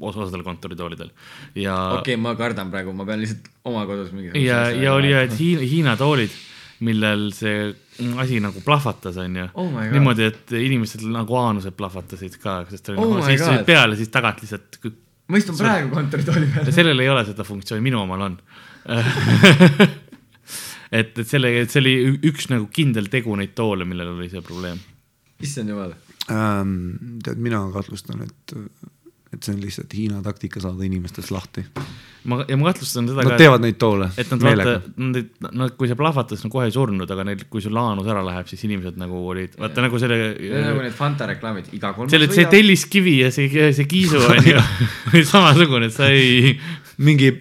[0.00, 1.12] osadel kontoritoolidel
[1.60, 4.34] ja okei, ma kardan praegu, ma pean lihtsalt oma kodus mingi.
[4.42, 6.34] ja, ja oli, et Hiina, Hiina toolid,
[6.84, 7.68] millel see
[8.18, 13.14] asi nagu plahvatas, onju Oh niimoodi, et inimestel nagu aanused plahvatasid ka, sest oli Oh
[13.14, 13.68] nagu, sa istusid God.
[13.68, 14.80] peale, siis tagant lihtsalt
[15.30, 16.72] ma istun praegu kontoritooli peal.
[16.74, 18.40] sellel ei ole seda funktsiooni, minu omal on
[20.98, 21.94] et, et selle, et see oli
[22.30, 24.80] üks nagu kindel tegu neid toole, millel oli see probleem.
[25.44, 25.94] issand jumal.
[26.32, 28.54] Ähm, tead, mina kahtlustan, et,
[29.34, 31.64] et see on lihtsalt Hiina taktika saada inimestest lahti.
[32.30, 35.50] ma, ja ma kahtlustan seda Nad ka, teevad neid toole et nad vaata meelega., nad,
[35.50, 38.48] nad, kui see plahvatas, nad kohe ei surnud, aga neil, kui sul laanus ära läheb,
[38.48, 40.18] siis inimesed nagu olid, vaata nagu selle
[40.64, 42.48] nagu need Fanta reklaamid, iga kolmas selle, see.
[42.56, 44.64] telliskivi ja see, see kiisu on ju
[45.34, 46.56] samasugune, et sa ei,
[47.04, 47.34] mingi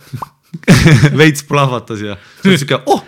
[1.20, 3.04] veits plahvatas ja siis siuke, oh,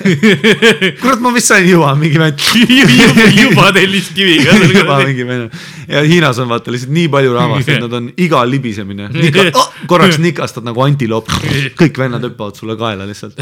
[1.02, 2.40] kurat, ma vist sain juba mingi vend.
[2.80, 4.56] juba, juba telliskiviga.
[4.80, 5.60] juba mingi vend
[5.90, 9.72] ja Hiinas on vaata lihtsalt nii palju rahvast, et nad on iga libisemine Nika,, oh,
[9.90, 11.30] korraks nikastad nagu antiloop,
[11.78, 13.40] kõik vennad hüppavad sulle kaela lihtsalt.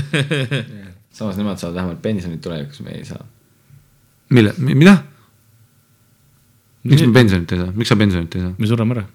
[1.13, 3.21] samas nemad saavad vähemalt pensionit tulevikus, me ei saa.
[4.31, 4.97] mille, mida?
[6.89, 8.55] miks me pensionit ei saa, miks sa pensionit ei saa?
[8.59, 9.07] me sureme ära.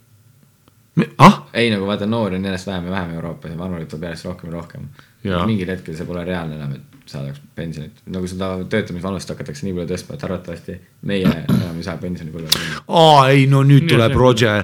[1.17, 4.29] ah, ei nagu vaata, noori on järjest vähem ja vähem Euroopas ja vanureid tuleb järjest
[4.29, 4.89] rohkem ja rohkem.
[5.23, 9.89] Mingil hetkel see pole reaalne enam, et saadaks pensionit, nagu seda töötamisvanust hakatakse nii palju
[9.91, 10.75] tõstma, et arvatavasti
[11.09, 12.51] meie enam ei saa pensionipõlve
[12.87, 14.63] aa ei no nüüd tuleb Roger,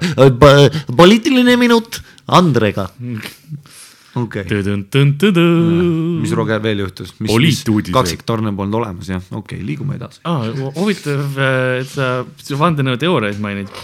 [0.95, 1.99] poliitiline minut
[2.39, 2.87] Andrega.
[4.15, 4.45] okei.
[4.45, 4.63] Okay.,
[6.23, 7.15] mis Roger veel juhtus,
[7.91, 10.23] kaksiktorne polnud olemas jah, okei okay,, liigume edasi.
[10.29, 11.41] aa, huvitav,
[11.81, 13.81] et sa sa vandenõuteooriaid mainid.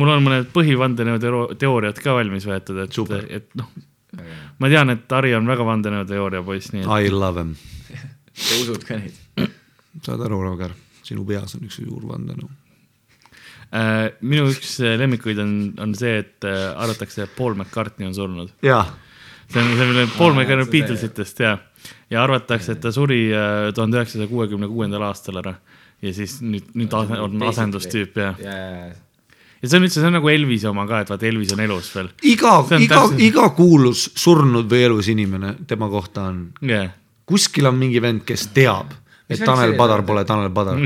[0.00, 2.98] mul on mõned põhivandenõuteooriad ka valmis võetud, et,
[3.38, 3.70] et noh,
[4.58, 7.56] ma tean, et Harri on väga vandenõuteooria poiss, nii et I love him,
[8.32, 9.18] sa usud ka neid?
[10.04, 10.72] saad aru, Roger,
[11.06, 12.48] sinu peas on üks suur vandenõu.
[13.74, 15.52] äh, minu üks lemmikuid on,
[15.84, 18.54] on see, et äh, arvatakse, et Paul McCartney on surnud.
[19.48, 21.58] see on, see on Paul McCartney Beatlesitest ja,
[22.10, 25.58] ja arvatakse, et ta suri äh, tuhande üheksasaja kuuekümne kuuendal aastal ära.
[25.98, 28.58] Ja siis nüüd, nüüd on asendustüüp ja, ja,
[29.62, 31.90] ja, see on üldse, see on nagu Elvise oma ka, et vaata Elvis on elus
[31.96, 32.12] veel.
[32.30, 36.92] iga iga iga kuulus surnud või elus inimene tema kohta on, jah,
[37.28, 38.94] kuskil on mingi vend, kes teab,
[39.28, 40.78] et Tanel Padar pole Tanel Padar.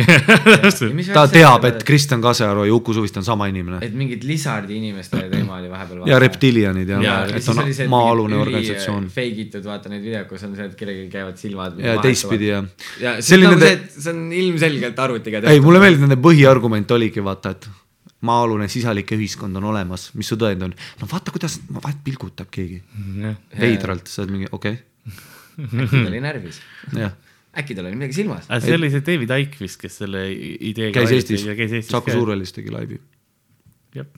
[1.15, 5.21] ta teab, et Kristjan Kasearu ja Uku Suviste on sama inimene et mingid lizardi inimeste
[5.31, 6.03] teema oli vahepeal.
[6.11, 10.57] ja reptilianid ja, Ja, et on maa-alune organisatsioon Fake itud, vaata neid videoid, kus on
[10.59, 11.79] see, et kellelgi käivad silmad.
[11.79, 12.65] ja teistpidi ja.
[13.03, 16.99] ja See on nagu see, et see on ilmselgelt arvutiga ei, mulle meeldib nende põhiargument
[16.99, 17.71] oligi vaata, et
[18.27, 20.75] maa-alune sisalik ühiskond on olemas, mis su tõend on.
[21.01, 22.83] no vaata, kuidas, vahet pilgutab keegi
[23.59, 24.79] veidralt, sa oled mingi okei
[25.59, 27.11] äkki ta oli närvis, okay.,
[27.61, 28.49] äkki tal oli midagi silmas.
[28.49, 32.13] aga see oli see David Icke vist, kes selle ideega käis Eestis Saku.
[32.15, 32.99] Suurhallis tegi laivi,
[33.97, 34.09] jah,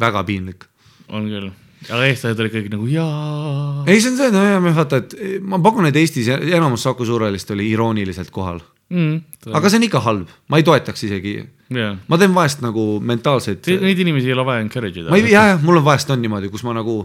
[0.00, 0.68] väga piinlik.
[1.08, 1.48] on küll,
[1.88, 3.84] aga eestlased olid kõik nagu jaa.
[3.86, 7.08] ei, see on see, no ja me vaata, et ma pakun, et Eestis enamus Saku
[7.08, 8.60] Suurhallist oli irooniliselt kohal,
[8.92, 9.50] mm,.
[9.52, 11.38] aga see on ikka halb, ma ei toetaks isegi,
[11.72, 15.12] jah, ma teen vahest nagu mentaalseid neid inimesi ei ole vaja encourage ida.
[15.12, 16.98] ma ei, jah, jah, mul on vahest on niimoodi, kus ma nagu,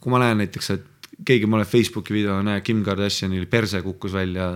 [0.00, 4.52] kui ma näen näiteks, et keegi mõne Facebooki video, näe Kim Kardashianil perse kukkus välja,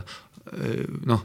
[1.11, 1.25] noh,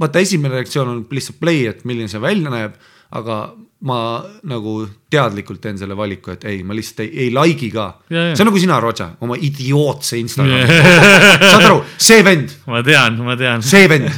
[0.00, 2.76] vaata esimene reaktsioon on lihtsalt play, et milline see välja näeb,
[3.12, 3.42] aga
[3.88, 3.98] ma
[4.46, 4.76] nagu
[5.10, 7.88] teadlikult teen selle valiku, et ei, ma lihtsalt ei, ei like'i ka.
[8.08, 10.80] See on nagu sina, Roger, oma idiootse Instagrami,
[11.50, 13.64] saad aru, see vend, ma tean, ma tean.
[13.66, 14.08] see vend.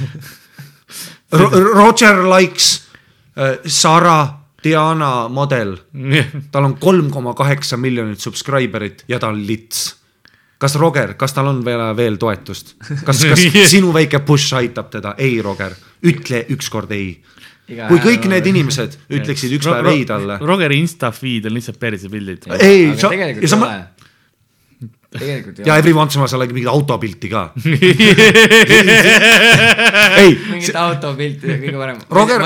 [1.35, 2.73] Roger likes
[3.39, 5.77] äh, Sara Diana model
[6.53, 9.95] tal on kolm koma kaheksa miljonit subscriber'it ja ta on lits.
[10.59, 12.77] kas Roger, kas tal on veel, veel toetust?
[13.05, 15.15] kas, kas sinu väike push aitab teda?
[15.19, 17.19] ei, Roger, ütle ükskord ei.
[17.67, 20.39] kui kõik need inimesed ütleksid üks päev ei talle.
[20.41, 22.49] Rogeri insta feed on lihtsalt perse pildid.
[22.61, 23.69] ei, sa, ja
[25.15, 25.31] sa ei ma...
[25.31, 25.31] ole.
[25.31, 27.43] tegelikult ja every once in a while sa lähed mingit autopilti ka
[30.25, 31.99] ei, mingit autopilti, kõige parem.
[32.15, 32.43] Roger.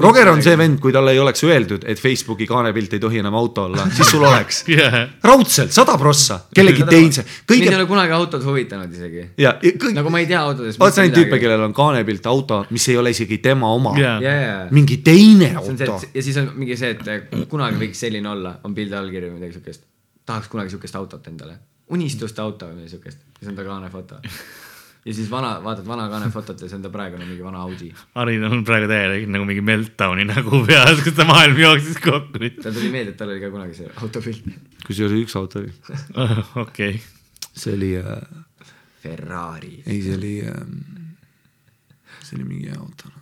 [0.00, 0.56] Roger on see.
[0.60, 4.10] vend, kui talle ei oleks öeldud, et Facebooki kaanepilt ei tohi enam auto olla, siis
[4.12, 4.62] sul oleks.
[4.74, 4.96] jah,
[5.26, 9.22] raudselt, sada prossa, kellegi teise, mind ei kõige ole kunagi autod huvitanud isegi.
[9.40, 10.80] ja, ja kõik, nagu ma ei tea autodest.
[10.80, 14.16] vaata neid tüüpe, kellel on kaanepilt auto, mis ei ole isegi tema oma, Jaa.
[14.24, 17.80] ja, ja, mingi teine see on see auto, ja siis on mingi see, et kunagi
[17.80, 19.86] võiks selline olla, on pildi allkiri või midagi siukest.
[20.26, 21.58] tahaks kunagi siukest autot endale,
[21.94, 24.20] unistuste auto või midagi siukest, siis on ta kaane foto.
[25.04, 27.90] ja siis vana, vaatad vana kaane fotot ja see on ta praegune mingi vana Audi.
[28.18, 32.76] Harin on praegu täielik nagu mingi meltdown'i nägu peas, kus ta maailm jooksis kokku tal
[32.76, 34.50] tuli meelde, et tal oli ka kunagi see autopilt.
[34.86, 35.72] kusjuures üks auto oli,
[36.66, 37.00] okei,
[37.50, 38.18] see oli äh,,
[39.00, 39.78] Ferrari.
[39.86, 40.66] ei see oli äh,,
[42.20, 43.14] see oli mingi auto.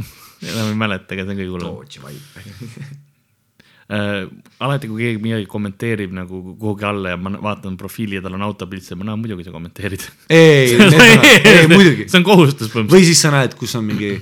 [0.50, 1.78] enam ei mäleta, aga see on kõige hullem.
[1.78, 3.06] Dodge Viper.
[3.90, 4.24] äh,
[4.62, 8.46] alati, kui keegi midagi kommenteerib nagu kuhugi alla ja ma vaatan profiili ja tal on
[8.46, 10.06] autopilt seal, ma näen muidugi sa kommenteerid.
[10.30, 10.76] ei
[11.54, 12.94] ei muidugi, see on kohustus põhimõtteliselt.
[12.94, 14.14] või siis sa näed, kus on mingi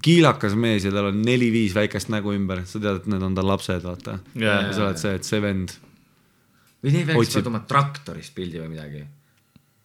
[0.00, 3.48] kiilakas mees ja tal on neli-viis väikest nägu ümber, sa tead, et need on tal
[3.50, 4.18] lapsed, vaata.
[4.38, 5.74] Ja sa oled see, et see vend,
[6.80, 7.48] või need väiksed Otsib.
[7.50, 9.02] oma traktorist pildi või midagi.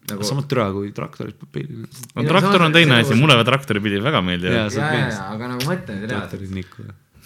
[0.05, 1.87] nagu sama türa kui traktorit peab pildi.
[2.15, 4.67] no traktor on teine asi, mulle traktori pildid väga ja,
[5.31, 6.53] aga nagu et reaalselt traktorid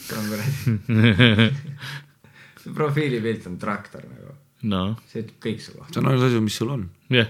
[0.10, 0.20] nikku.
[0.20, 1.50] on kuradi.
[2.64, 4.36] see profiilipilt on traktor nagu,
[4.72, 5.94] noh, see ütleb kõik su kohta.
[5.96, 6.86] see on ainus asi, mis sul on.
[7.14, 7.30] jah.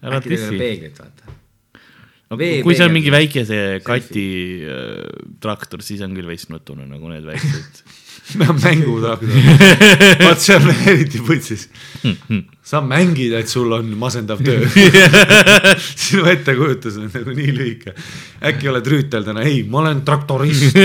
[0.00, 1.36] Ära äkki teil ei ole peeglit, vaata.
[2.30, 4.24] No, Vee- kui see on mingi väikese kati
[4.62, 5.02] äh,
[5.42, 7.82] traktor, siis on küll veits nutune nagu need väiksed.
[8.64, 9.28] mängutraktor.
[10.24, 11.68] vaat see on eriti putsis.
[12.70, 14.66] sa mängid, et sul on masendav töö.
[16.04, 17.94] sinu ettekujutus on nagu nii lühike.
[18.50, 20.76] äkki oled rüüteldana, ei, ma olen traktorist.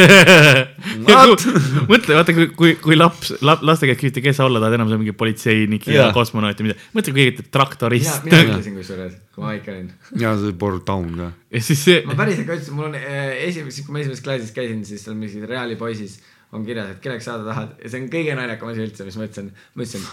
[1.06, 5.04] Mõtle, vaata, kui, kui, kui laps, laste käest küsiti, kes sa olla tahad, enam on
[5.04, 6.12] mingi politseinik ja Jaa.
[6.16, 6.90] kosmonaut ja midagi.
[6.98, 9.90] mõtle, kui keegi ütleb traktorist mina ütlesin kusjuures, kui ma väike olin.
[10.20, 11.32] ja see Born Down ka.
[11.54, 14.56] ja siis see, ma päriselt ka ütlesin, mul on äh, esimeses, kui ma esimeses klassis
[14.56, 16.20] käisin, siis seal mingis Reali poisis
[16.56, 19.30] on kirjas, et kelleks saada tahad ja see on kõige naljakam asi üldse, mis ma
[19.30, 19.54] ütlesin.
[19.76, 20.04] ma ütlesin,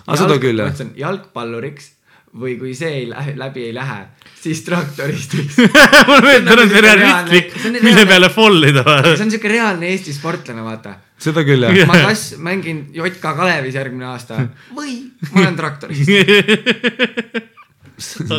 [0.42, 0.68] küll, jah.
[0.68, 1.90] ma ütlesin jalgpalluriks
[2.32, 3.98] või kui see ei lähe, läbi ei lähe,
[4.40, 5.58] siis traktoristiks.
[6.08, 8.84] mulle meeldib, nagu on see realistlik on, nii mille peale fall ida.
[9.04, 10.94] see on siuke reaalne Eesti sportlane, vaata.
[11.20, 11.84] seda küll jah.
[11.90, 14.40] ma kas mängin JK Kalevis järgmine aasta
[14.72, 14.98] või
[15.30, 16.08] ma olen traktorist.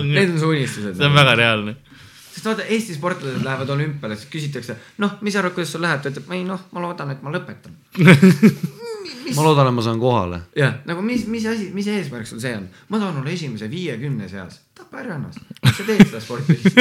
[0.04, 0.98] Need on su unistused.
[0.98, 1.78] see on väga reaalne.
[2.44, 6.02] Sest vaata, Eesti sportlased lähevad olümpiale, siis küsitakse, noh, mis sa arvad, kuidas sul läheb,
[6.04, 7.78] ta ütleb, ei noh, ma loodan, et ma lõpetan.
[9.38, 10.44] ma loodan, et ma saan kohale.
[10.60, 12.68] jah, nagu mis, mis asi, mis eesmärk sul see on?
[12.92, 14.60] ma tahan olla esimese viiekümne seas.
[14.76, 16.76] tapa ära ennast, sa teed seda sporti siis.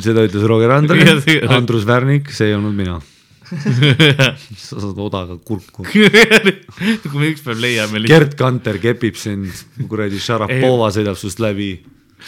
[0.06, 3.00] seda ütles Roger Andre Ja see-, Andrus Värnik, see ei olnud mina.
[4.66, 5.86] sa saad odaga kurku.
[5.86, 8.12] kui me ükspäev leiame lihtsalt.
[8.12, 9.48] Gerd Kanter kepib sind,
[9.88, 11.76] kuradi Šarapova sõidab sust läbi.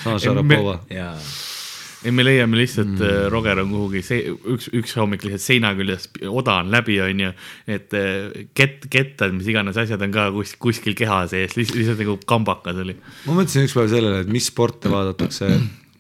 [0.03, 0.75] Sama Šarapova.
[0.93, 1.15] jaa.
[2.05, 6.09] ei, me leiame lihtsalt mm., Roger on kuhugi see üks, üks hommik lihtsalt seina küljes,
[6.31, 7.33] oda on läbi, onju.
[7.67, 12.19] et eh, kett, kettad, mis iganes asjad on ka kus, kuskil keha sees, lihtsalt nagu
[12.29, 12.97] kambakas oli.
[13.27, 15.51] ma mõtlesin ükspäev sellele, et mis sporte vaadatakse,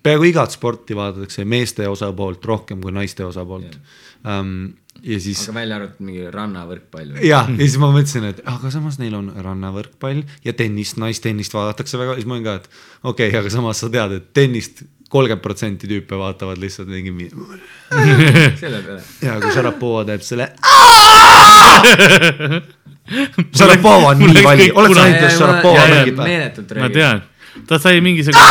[0.07, 3.81] peaaegu igat sporti vaadatakse meeste osapoolt rohkem kui naiste osapoolt
[4.25, 4.61] um,.
[5.03, 7.25] Ja siis aga välja arvatud mingi rannavõrkpall või?
[7.29, 12.01] ja, ja siis ma mõtlesin, et aga samas neil on rannavõrkpall ja tennist, naistennist vaadatakse
[12.01, 12.71] väga, siis ma olin ka, et
[13.03, 17.31] okei okay,, aga samas sa tead, et tennist kolmkümmend protsenti tüüpe vaatavad lihtsalt mingi mi-
[18.61, 19.01] selle peale.
[19.25, 20.51] ja kui Šarapova teeb selle.
[23.59, 26.99] Šarapova on nii vali, oled sa näinud, kuidas Šarapova mängib meeletult ma räägib.
[26.99, 27.23] tean,
[27.71, 28.45] ta sai mingisugune,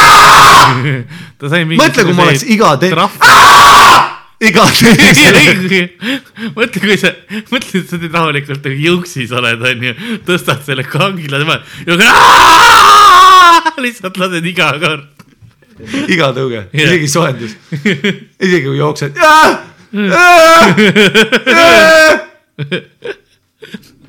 [1.39, 2.89] ta sai mõtle, kui ma oleks iga te-,
[4.37, 5.79] trahv iga teise,
[6.57, 7.09] mõtle, kui sa,
[7.49, 9.93] mõtle, et sa teed rahulikult nagu jõuksis oled, onju,
[10.27, 11.97] tõstad selle kangila tema ja
[13.81, 15.05] lihtsalt lased iga kord.
[16.09, 17.57] iga tõuge, isegi soojendus,
[18.45, 19.17] isegi kui jooksed.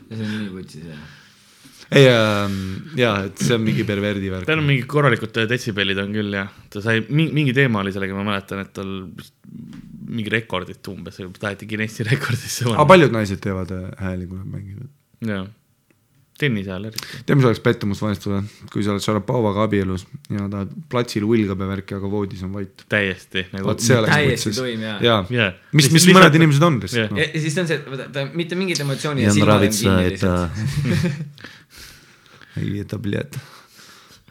[0.08, 1.02] see on nii vutsis jah.
[1.96, 2.56] ei ähm,
[3.00, 4.48] ja, et see on mingi perverdi värk.
[4.48, 8.28] tal on mingid korralikud detsibellid on küll jah, ta sai mingi, teema oli sellega, ma
[8.28, 8.90] mäletan, et tal
[10.08, 14.90] mingi rekordit umbes, taheti Guinessi rekordisse aga paljud naised teevad äh, hääli, kui nad mängivad.
[15.28, 15.46] jah,
[16.38, 17.06] tennise ajal eriti.
[17.26, 18.40] tead, mis oleks pettumus valmistada,
[18.72, 22.84] kui sa oled Šarapovaga abielus ja ta platsil huilgab ja värki, aga voodis on vait.
[22.92, 24.98] täiesti nagu vot see oleks Täiesti tuim, jaa.
[25.04, 25.52] jaa Jaa.
[25.72, 27.22] mis, mis Lihtsalt- mõned inimesed on lihtsalt ja, noh.
[27.24, 30.34] ja siis ta on see, vaata ta mitte mingit emotsiooni ja Jan Ravitsa, et ta
[30.48, 31.46] lihtsalt.
[32.62, 33.40] ei tablett.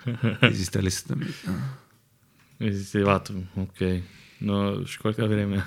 [0.41, 1.27] ja siis ta lihtsalt
[2.59, 5.61] ja siis ei vaata, okei okay no školjka vrijeme.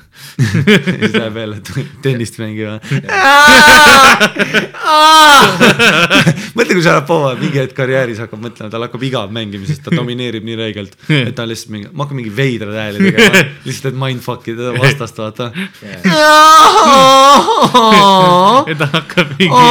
[1.10, 1.60] Zdaj vele
[2.02, 2.78] tenist mängiva.
[6.56, 9.94] mõtle, kui sa oled poole mingi hetk karjääris hakkab mõtlema, tal hakkab igav mängimisest, ta
[9.94, 13.88] domineerib nii räigelt, et ta on lihtsalt mingi, ma hakkan mingi veidrad hääli tegema, lihtsalt,
[13.92, 15.50] et mindfuck ida vastast, vaata.
[18.70, 19.64] et ta hakkab mingi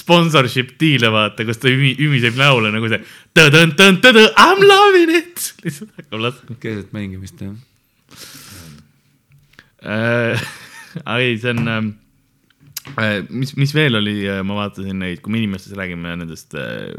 [0.00, 3.02] sponsorship deal'e vaata, kus ta ümi-, ümiseb laule nagu see.
[3.34, 5.52] I m loving it.
[5.64, 6.58] lihtsalt hakkab laskma.
[6.62, 7.54] keset mängimist jah
[9.84, 10.46] äh,.
[11.16, 11.90] ei, see on ähm,
[12.96, 16.94] äh,, mis, mis veel oli, ma vaatasin neid, kui me inimestest räägime nendest äh,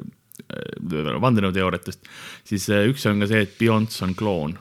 [0.51, 2.07] äh, vandenõuteooriatest,
[2.47, 4.55] siis äh, üks on ka see, et Beyonce on kloon.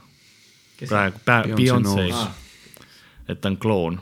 [0.84, 2.42] praegu, Beyonce knows.,
[3.28, 4.00] et ta on kloon.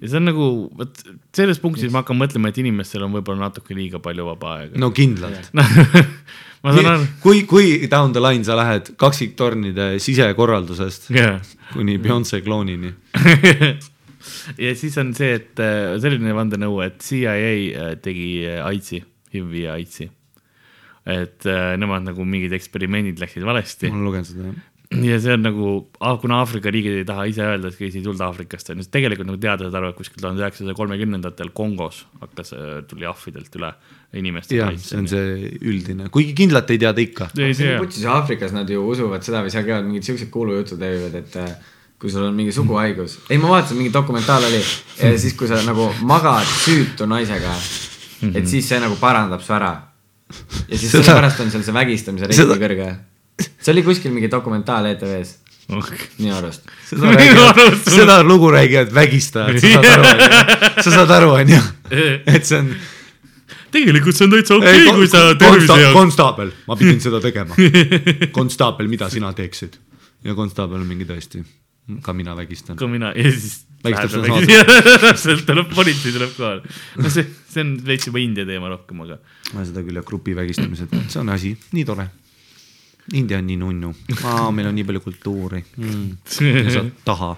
[0.00, 0.46] ja see on nagu,
[0.78, 4.80] vot selles punktis ma hakkan mõtlema, et inimestel on võib-olla natuke liiga palju vaba aega.
[4.80, 5.52] no kindlalt.
[6.62, 11.40] ma saan aru, kui, kui down the line sa lähed kaksiktornide sisekorraldusest jah
[11.72, 12.92] kuni Beyonce kloonini.
[14.64, 19.02] ja siis on see, et äh, selline vandenõu, et CIA äh, tegi äh, AIDSi,
[19.34, 20.10] HIV-i ja AIDSi.
[21.02, 21.42] et
[21.82, 24.58] nemad nagu mingid eksperimendid läksid valesti ma olen lugenud seda jah.
[25.06, 25.72] Ja see on nagu,
[26.22, 28.92] kuna Aafrika riigid ei taha ise öelda, et keegi ei tulnud Aafrikast, on ju, siis
[28.92, 32.54] tegelikult nagu teadlased arvavad, et kuskil tuhande üheksasaja kolmekümnendatel Kongos hakkas,
[32.90, 33.72] tuli ahvidelt üle
[34.20, 37.30] inimeste jah, see on see üldine, kuigi kindlalt ei teada ikka.
[37.80, 41.54] putsis Aafrikas nad ju usuvad seda või seal käivad mingid siuksed kuulujutud levivad, et äh,
[42.02, 45.60] kui sul on mingi suguhaigus, ei ma vaatasin, mingi dokumentaal oli ja siis, kui sa
[45.62, 47.54] nagu magad süütu naisega,
[48.34, 49.72] et siis see nagu parandab su ära.
[50.68, 52.90] ja siis Seda- sellepärast on seal see vägistamise nii kõrge.
[53.62, 55.42] See oli kuskil mingi dokumentaal ETV-s
[56.18, 56.66] minu arust.
[56.88, 57.54] seda
[57.86, 60.82] seda lugu räägivad vägistajad, sa saad aru, onju.
[60.82, 61.60] sa saad aru, onju,
[62.34, 62.70] et see on.
[63.72, 65.96] tegelikult see on täitsa okei okay,, kui sa tervise jaoks.
[65.96, 67.56] konstaabel, ma pidin seda tegema.
[68.38, 69.78] konstaabel, mida sina teeksid?
[70.26, 71.44] ja konstaabel on mingi tõesti,
[72.02, 72.76] ka mina vägistan.
[72.76, 73.62] ka mina ja siis.
[73.82, 76.74] Täpselt tuleb politsei tuleb kohale.
[77.02, 79.18] no see, see on veits juba India teema rohkem, aga.
[79.50, 82.06] seda küll jah, grupi vägistamised, see on asi, nii tore.
[83.12, 83.94] India on nii nunnu,
[84.54, 86.10] meil on nii palju kultuuri mm..
[86.70, 87.32] sa taha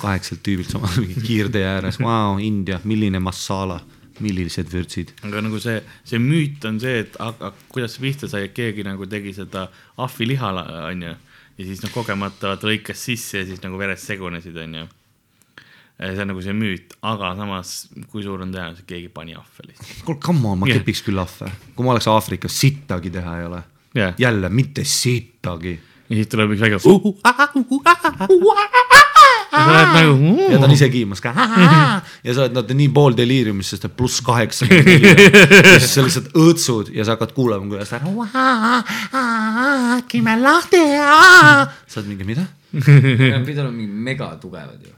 [0.00, 3.78] kaheksalt tüübilt sama mingi kiirtee ääres, vau, India, milline massala,
[4.24, 5.12] millised vürtsid.
[5.26, 9.08] aga nagu see, see müüt on see, et aga kuidas pihta sai, et keegi nagu
[9.10, 9.66] tegi seda
[10.02, 10.52] ahviliha,
[10.90, 11.16] onju.
[11.56, 14.86] ja siis noh, kogemata vaata lõikas sisse ja siis nagu vered segunesid, onju.
[16.00, 17.76] see on nagu see müüt, aga samas,
[18.12, 20.04] kui suur on tõenäosus, et keegi pani ahve lihtsalt.
[20.08, 23.64] kuule, come on, ma kepiks küll ahve, kui ma oleks Aafrikas, sittagi teha ei ole.
[23.96, 24.14] Jah.
[24.18, 25.80] jälle mitte sittagi.
[26.08, 26.78] ja siis tuleb üks väike.
[29.94, 30.18] nagu.
[30.50, 31.32] ja ta on ise kiimas ka.
[32.26, 36.28] ja sa oled nad nii pool deliiriumis, sest et pluss kaheksakümmend ja siis sa lihtsalt
[36.36, 38.02] õõtsud ja sa hakkad kuulama, kuidas ta.
[40.10, 40.82] kime lahti.
[41.86, 42.46] sa oled mingi, mida?
[42.76, 44.95] Nad pidid olema mingi megatugevad ju.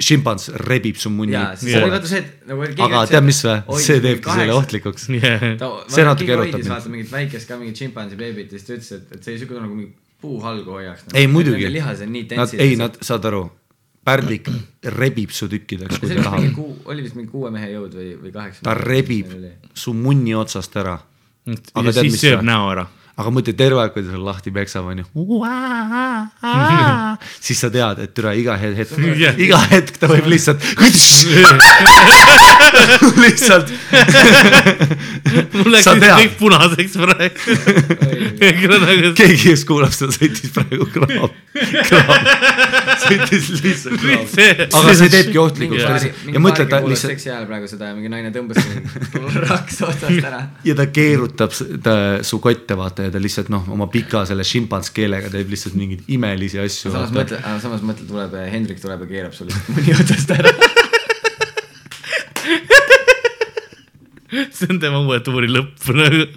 [0.00, 1.36] Šimpans rebib su munni.
[1.38, 2.66] et nagu.
[2.86, 3.80] aga tead, mis või?
[3.82, 4.54] see teebki selle.
[4.56, 5.06] ohtlikuks.
[5.06, 6.70] See natuke erutab mind.
[6.72, 9.58] vaata mingit väikest ka mingit šimpansi beebit ja siis ta ütles, et, et see siuke
[9.60, 9.92] nagu mingi
[10.24, 11.18] puuhalgu hoiaks nagu..
[11.20, 11.68] ei muidugi.
[11.72, 12.64] lihas on nii tentsid.
[12.64, 13.44] ei, nad, saad aru,
[14.04, 14.50] pärdik
[14.96, 16.90] rebib su tükkideks, kui see ta oli vist mingi tahab.
[16.92, 18.66] oli vist mingi kuue mehe jõud või, või kaheksa.
[18.66, 19.32] ta rebib
[19.84, 20.98] su munni otsast ära.
[21.46, 22.88] ja Aga tead, siis sööb näo ära.
[23.14, 25.04] Aga mõtle terve aeg, kui ta sul lahti peksab, onju.
[27.40, 28.96] siis sa tead, et üle iga hetk,
[29.46, 30.64] iga hetk ta võib lihtsalt.
[33.24, 33.70] lihtsalt.
[35.54, 37.56] mul läks kõik punaseks praegu.
[38.84, 41.34] nagu keegi, kes kuulab seda, sõitis praegu kraab,
[41.88, 42.28] kraab,
[43.04, 44.26] sõitis lihtsalt kraab.
[44.32, 48.12] see, aga see teebki ohtlikuks ja mõtle, ta lihtsalt seksi ajal praegu seda ja mingi
[48.12, 48.60] naine tõmbas
[49.48, 50.42] raks otsast ära.
[50.66, 51.54] ja ta keerutab
[51.84, 51.96] ta,
[52.26, 56.08] su kotte, vaata ja ta lihtsalt noh, oma pika selle šimpans keelega teeb lihtsalt mingeid
[56.14, 56.94] imelisi asju.
[56.94, 60.82] samas mõtle, samas mõtle, tuleb Hendrik tuleb ja keerab sul lihtsalt mõni otsast ära.
[65.56, 66.28] lõpp nagu.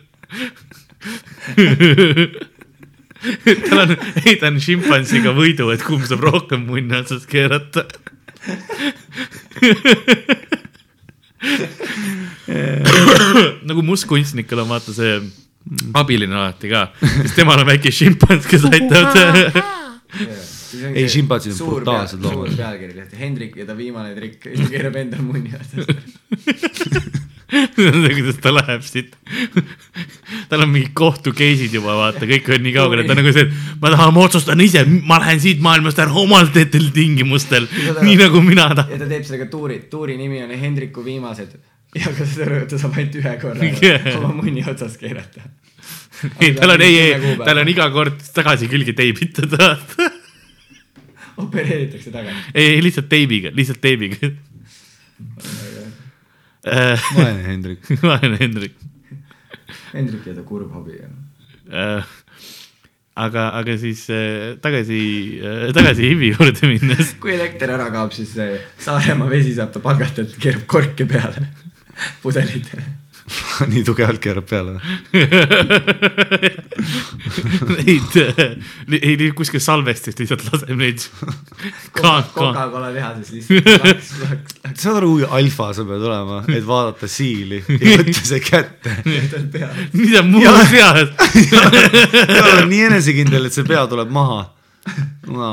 [3.67, 3.91] tal on,
[4.25, 7.81] ei ta on šimpansiga võidu, et kumb saab rohkem munni otsast keerata.
[13.67, 15.13] nagu mustkunstnikul on vaata see
[15.97, 19.07] abiline alati ka, siis temal on väike šimpans, kes aitab.
[20.93, 22.51] Ei, šimpansid on brutaalsed loomad.
[22.51, 24.41] suur pealkiri, Hendrik ja ta viimane trikk,
[24.71, 25.89] keerab endal munni otsast.
[27.47, 29.15] Kuidas ta läheb siit.
[30.49, 33.47] tal on mingid kohtu case'id juba vaata, kõik on nii kaugel, et ta nagu see,
[33.47, 37.69] et ma tahan, ma otsustan ise, ma lähen siit maailmast ära omal teetel tingimustel,
[38.01, 38.91] nii nagu mina tahan.
[38.91, 41.55] ja ta teeb sellega tuuri, tuuri nimi on Hendriku viimased.
[41.95, 44.11] ja aga saad aru, et ta saab ainult ühe korra Yeah.
[44.19, 45.47] oma munni otsast keerata.
[46.41, 50.11] ei, tal on, ei, ei, tal on iga kord tagasi külge teibitud, vaata.
[51.45, 52.43] opereeritakse tagasi.
[52.53, 54.33] ei, ei lihtsalt teibiga, lihtsalt teibiga.
[57.17, 57.89] Vaene Hendrik.
[58.09, 58.77] vaene Hendrik.
[59.93, 61.15] Hendrik ja ta kurb hobi on.
[63.17, 65.01] aga, aga siis äh, tagasi,
[65.75, 67.15] tagasi Hivi juurde minnes.
[67.23, 71.47] kui elekter ära kaob, siis see Saaremaa vesi saab ta palgata, et keerab korke peale
[72.23, 72.85] pudelitele.
[73.71, 74.77] Nii tugevalt keerab peale.
[77.77, 78.17] Neid,
[78.97, 81.03] ei neid kuskil salvestist lihtsalt laseb neid.
[81.97, 83.67] Coca-Cola tehases lihtsalt
[84.77, 88.95] saad aru, kui alfa sa pead olema, et vaadata siili ja võtta see kätte.
[89.93, 91.11] mida muud tead?
[92.67, 94.45] nii enesekindel, et see pea tuleb maha
[95.31, 95.51] no..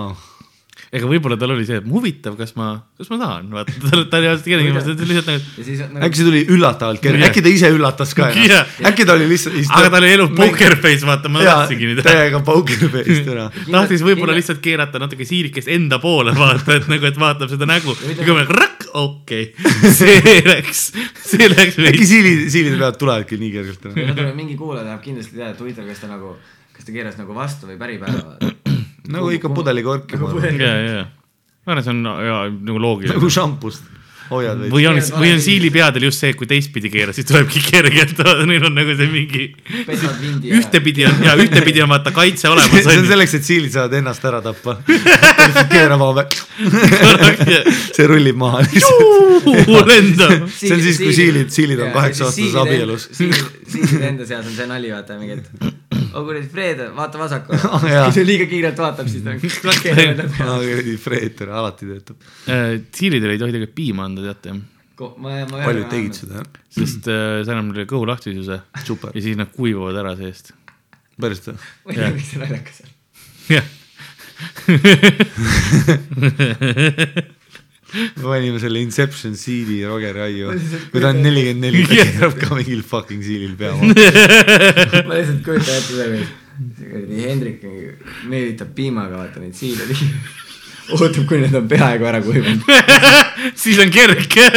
[0.94, 2.68] Ega võib-olla tal oli see, et huvitav, kas ma,
[2.98, 6.28] kas ma tahan, vaata, ta ta oli ausalt keegi, ta lihtsalt nagu, nagu äkki see
[6.28, 9.58] tuli üllatavalt kerge, äkki ta ise üllatas ka ennast, äkki ta oli lihtsalt.
[9.74, 12.02] aga tal oli elu poker face, vaata, ma tahtsingi nüüd.
[12.06, 13.48] täiega poker face'd ära.
[13.74, 17.96] tahtis võib-olla lihtsalt keerata natuke siirikest enda poole vaata, et nagu, et vaatab seda nägu
[18.12, 19.94] ja kui ma rakk, okei okay.
[19.98, 20.86] see läks,
[21.26, 22.10] see läks äkki veits.
[22.10, 24.08] siili, siilide pead tulevadki nii kergelt ära.
[24.08, 26.36] ja tuleb mingi kuulaja tahab kindlasti teada, et huvitav, kas ta nagu,
[26.76, 28.62] kas ta keeras nagu vastu või päripäeva.
[29.12, 30.60] Nagu ikka pudelikorki, Nagu ma arvan.
[30.60, 31.06] ja, ja,
[31.66, 32.38] ma arvan, see on ja,
[32.70, 33.30] nagu loogiline nagu.
[33.30, 33.90] šampust
[34.30, 34.72] hoiad veits.
[34.72, 38.22] või on, või on vale siilipeadel just see, et kui teistpidi keerad, siis tulebki kergelt,
[38.48, 39.42] neil on nagu see mingi
[40.56, 44.24] ühtepidi on ja ühtepidi on vaata kaitse olemas see on selleks, et siilid saavad ennast
[44.24, 44.78] ära tappa.
[45.68, 46.24] keerab oma,
[47.92, 49.86] see rullib maha lihtsalt.
[49.92, 50.48] lendab.
[50.56, 53.08] See on siis, kui siilid- siilid on kaheksa aastases abielus.
[53.12, 55.74] siilide enda seas on see nali, vaata mingi, et
[56.14, 57.58] oh kuradi Fred, vaata vasakule
[57.94, 58.04] jaa.
[58.06, 60.96] kui ta liiga kiirelt vaatab, siis ta keerab enda peale.
[61.02, 62.16] Fred alati töötab.
[62.94, 64.50] siilidele ei tohi tegelikult piima anda, teate,
[65.18, 65.62] ma, ma.
[65.64, 66.14] paljud tegid.
[66.22, 70.12] seda jah, sest äh, see annab neile kõhu lahtisuse super ja, siis nad kuivavad ära
[70.20, 70.46] seest.
[71.20, 71.58] päriselt või?
[71.86, 72.90] ma ei tea, miks see naljakas on.
[73.54, 73.66] jah,
[78.16, 80.54] me panime selle Inception CD Roger Aiu,
[80.90, 85.04] kui ta on nelikümmend neli, ta keerab ka mingil fucking siilil pea maha.
[85.08, 86.08] ma lihtsalt kujutan ette seda,
[86.80, 87.64] kui Hendrik
[88.30, 90.10] meelitab piimaga vaata neid siile ligi.
[90.96, 92.66] ootab, kuni need on peaaegu ära kuivanud,
[93.62, 94.50] siis on kerge.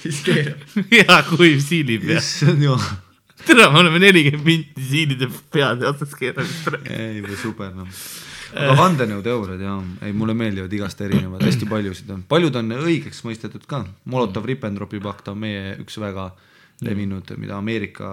[0.00, 0.68] siis keerab.
[0.92, 2.20] hea kuiv siilipea.
[2.22, 3.00] issand jumal,
[3.44, 8.04] tere, me oleme nelikümmend minti siilide peade otsast keeranud ei super noh.
[8.54, 9.76] Aga vandenõuteooriad jaa,
[10.06, 13.84] ei mulle meeldivad igast erinevad, hästi paljusid on, paljud on õigeks mõistetud ka.
[14.10, 16.30] Molotov-Ribbentropi pakt on meie üks väga
[16.84, 18.10] levinud, mida Ameerika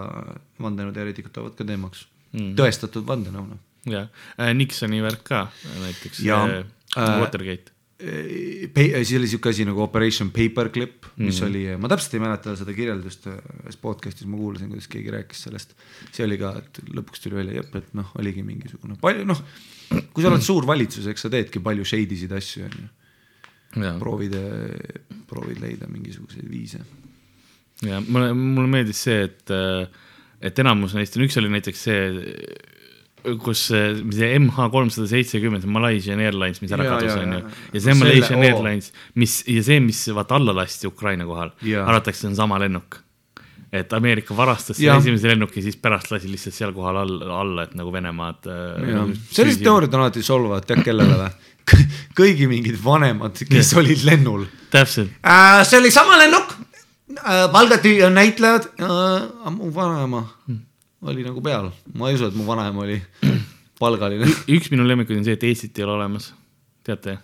[0.62, 2.54] vandenõuteoreetikud toovad ka teemaks mm..
[2.60, 3.62] tõestatud vandenõu noh.
[3.90, 4.10] jah,
[4.56, 5.44] Nixoni värk ka
[5.82, 7.74] näiteks, äh, Watergate.
[8.02, 11.48] Siis oli siuke asi nagu Operation Paperclip, mis mm.
[11.48, 15.76] oli, ma täpselt ei mäleta seda kirjeldust, ühes podcast'is ma kuulasin, kuidas keegi rääkis sellest.
[16.14, 19.44] see oli ka, et lõpuks tuli välja, jep, et noh, oligi mingisugune palju noh,
[20.14, 22.88] kui sa oled suur valitsus, eks sa teedki palju shady sid asju onju,
[24.02, 24.38] proovid,
[25.30, 26.82] proovid leida mingisuguseid viise.
[27.86, 29.56] ja mulle, mulle meeldis see, et,
[30.42, 32.04] et enamus neist on, üks oli näiteks see,
[33.44, 33.84] kus see
[34.16, 37.54] see MH kolmsada seitsekümmend, Malaysian Airlines, mis ära Ja, kadus, ja, onju ja..
[37.74, 38.48] ja see Selle- Malaysian oo.
[38.50, 41.86] Airlines, mis ja see, mis vaata alla lasti Ukraina kohal, Ja.
[41.86, 43.00] arvatakse, see on sama lennuk.
[43.72, 44.98] et Ameerika varastas Ja.
[45.00, 48.44] selle esimese lennuki, siis pärast lasi lihtsalt seal kohal alla, alla, et nagu Venemaad.
[49.32, 51.30] sellised teooriad on alati solvavad, tead kellele või?
[52.20, 54.44] kõigi mingid vanemad, kes olid lennul
[54.74, 55.62] täpselt, äh,.
[55.64, 56.52] see oli sama lennuk
[57.22, 60.26] äh,, palgati näitlejad äh,, mu vanaema
[61.02, 63.00] oli nagu peal, ma ei usu, et mu vanaema oli
[63.82, 64.28] palgaline.
[64.54, 66.32] üks minu lemmikuid on see, et Eestit ei ole olemas,
[66.86, 67.18] teate?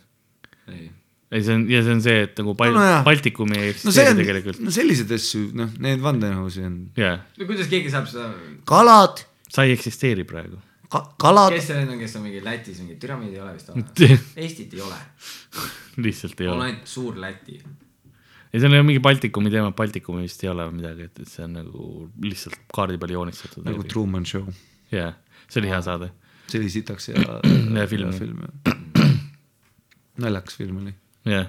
[0.71, 3.01] ei, see on ja see on see, et nagu Bal- No no.
[3.05, 6.78] Baltikumi ei no see eksisteeri on tegelikult, no selliseid asju, noh, need vandenõusid on.
[6.97, 8.32] jaa, no kuidas keegi saab seda,
[8.69, 9.21] kalad
[9.51, 10.57] sa ei eksisteeri praegu.
[10.91, 13.69] ka,, kalad kes see nüüd on, kes on mingi Lätis mingi püramiidi ei ole vist
[13.73, 14.23] olemas?
[14.43, 14.99] Eestit ei ole,
[16.03, 16.71] lihtsalt ei on ole.
[16.71, 17.59] ainult suur Läti.
[18.54, 21.43] ei, seal ei ole mingi Baltikumi teema, Baltikumi vist ei ole midagi, et, et see
[21.45, 21.88] on nagu
[22.24, 23.66] lihtsalt kaardi peal joonistatud.
[23.68, 24.48] nagu Truman Show,
[24.93, 25.12] jaa,
[25.48, 26.12] see oli hea saade.
[26.48, 27.16] see oli sitaks ja
[27.76, 28.12] Ja film.
[28.16, 28.78] film jah.
[30.24, 30.93] naljakas film oli.
[31.28, 31.48] jah.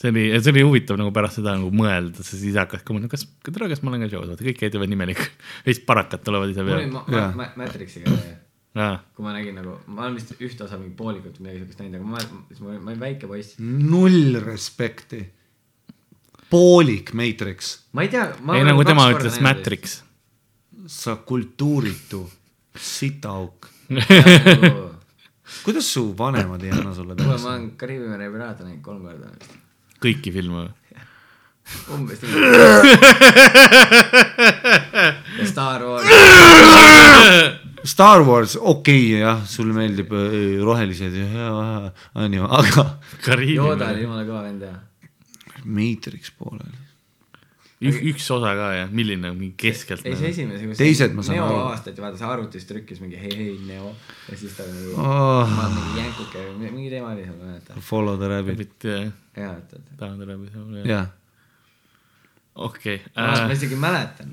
[0.00, 3.26] see oli, see oli huvitav nagu pärast seda nagu mõelda, siis hakkas ka mõtlema, kas,
[3.46, 5.20] tere, kas ma olen ka show's, vaata kõik käituvad nimelik.
[5.66, 6.88] veits parakad tulevad ise peale.
[6.92, 7.28] ma- Jaa.
[7.30, 8.34] ma- ma- Matrixiga see,
[9.14, 12.00] kui ma nägin nagu, ma olen vist ühte osa mingi poolikut või midagi siukest näinud,
[12.00, 13.54] aga ma, siis ma olin, ma olin väike poiss.
[13.62, 15.20] null respekti.
[16.54, 18.28] Poolik Matrix, ma ei tea.
[18.54, 19.40] ei nagu tema ütles.
[19.42, 20.00] Matrix.
[20.86, 22.30] sa kultuuritu
[22.78, 23.68] sitaauk.
[23.94, 24.94] kuule,
[25.64, 27.42] kuidas su vanemad ei anna sulle ma peale?
[27.42, 29.28] olen Kariibi mere piraate näinud kolm korda
[30.04, 30.72] kõiki filme või?
[31.94, 32.32] umbes nii.
[35.48, 36.08] Star Wars.
[37.94, 41.48] Star Wars, okei okay, jah, sulle meeldib äh, rohelised ja
[42.16, 42.84] onju, aga
[43.44, 44.72] Yoda oli jumala kõva vend ja.
[45.64, 46.76] Matrix pooleli.
[47.84, 50.04] üks, üks osa ka jah, milline, mingi keskelt.
[50.06, 51.58] ei, see esimene, kus Teised ma saan Neo aru.
[51.66, 53.90] avastati, vaata see arvutis trükkis mingi hei, hei Neo
[54.30, 55.50] ja siis ta nagu Oh.
[55.74, 57.80] mingi jänkuke või mingi teema oli seal, ma ei mäleta.
[57.90, 59.12] Follow the rabbit, rabbit, jah,
[59.42, 59.92] jaa, et, et.
[60.00, 61.06] tahad läbi saada, jah.
[62.54, 63.00] okei.
[63.16, 64.32] ma isegi mäletan.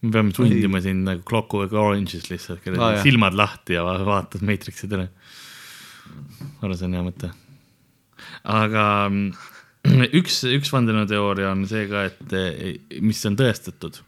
[0.00, 3.02] me peame sundima sind nagu Clockwork Orange'is lihtsalt, kellel jah.
[3.04, 5.08] silmad lahti ja va- vaatad Matrixi üle.
[5.10, 7.32] ma arvan, see on hea mõte.
[8.44, 9.30] Aga mm,
[10.20, 14.00] üks, üks vandenõuteooria on see ka, et eh, mis on tõestatud,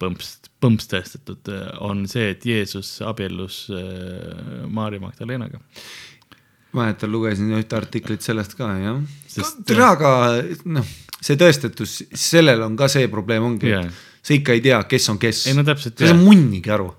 [0.00, 0.32] põmps,
[0.62, 1.52] põmps tõestatud,
[1.84, 5.60] on see, et Jeesus abiellus eh, Maarja Magdalenaga.
[6.72, 9.60] mäletan, lugesin ühte artiklit sellest ka jah Sest-.
[9.68, 10.12] tere, aga
[10.72, 10.88] noh,
[11.20, 13.92] see tõestatus, sellel on ka see probleem ongi yeah.,
[14.22, 15.46] sa ikka ei tea, kes on kes.
[15.50, 16.92] Ei no täpselt, sa ei saa munnigi aru.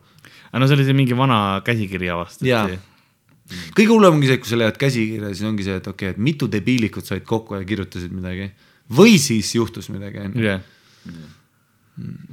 [0.52, 2.68] aga no see oli see mingi vana käsikiri avastati Jaa.
[3.78, 6.24] Kõige hullem ongi see, kui sa leiad käsikirja, siis ongi see, et okei okay,, et
[6.32, 8.52] mitu debiilikut said kokku ja kirjutasid midagi.
[8.94, 10.44] või siis juhtus midagi, onju.
[10.44, 10.66] jah.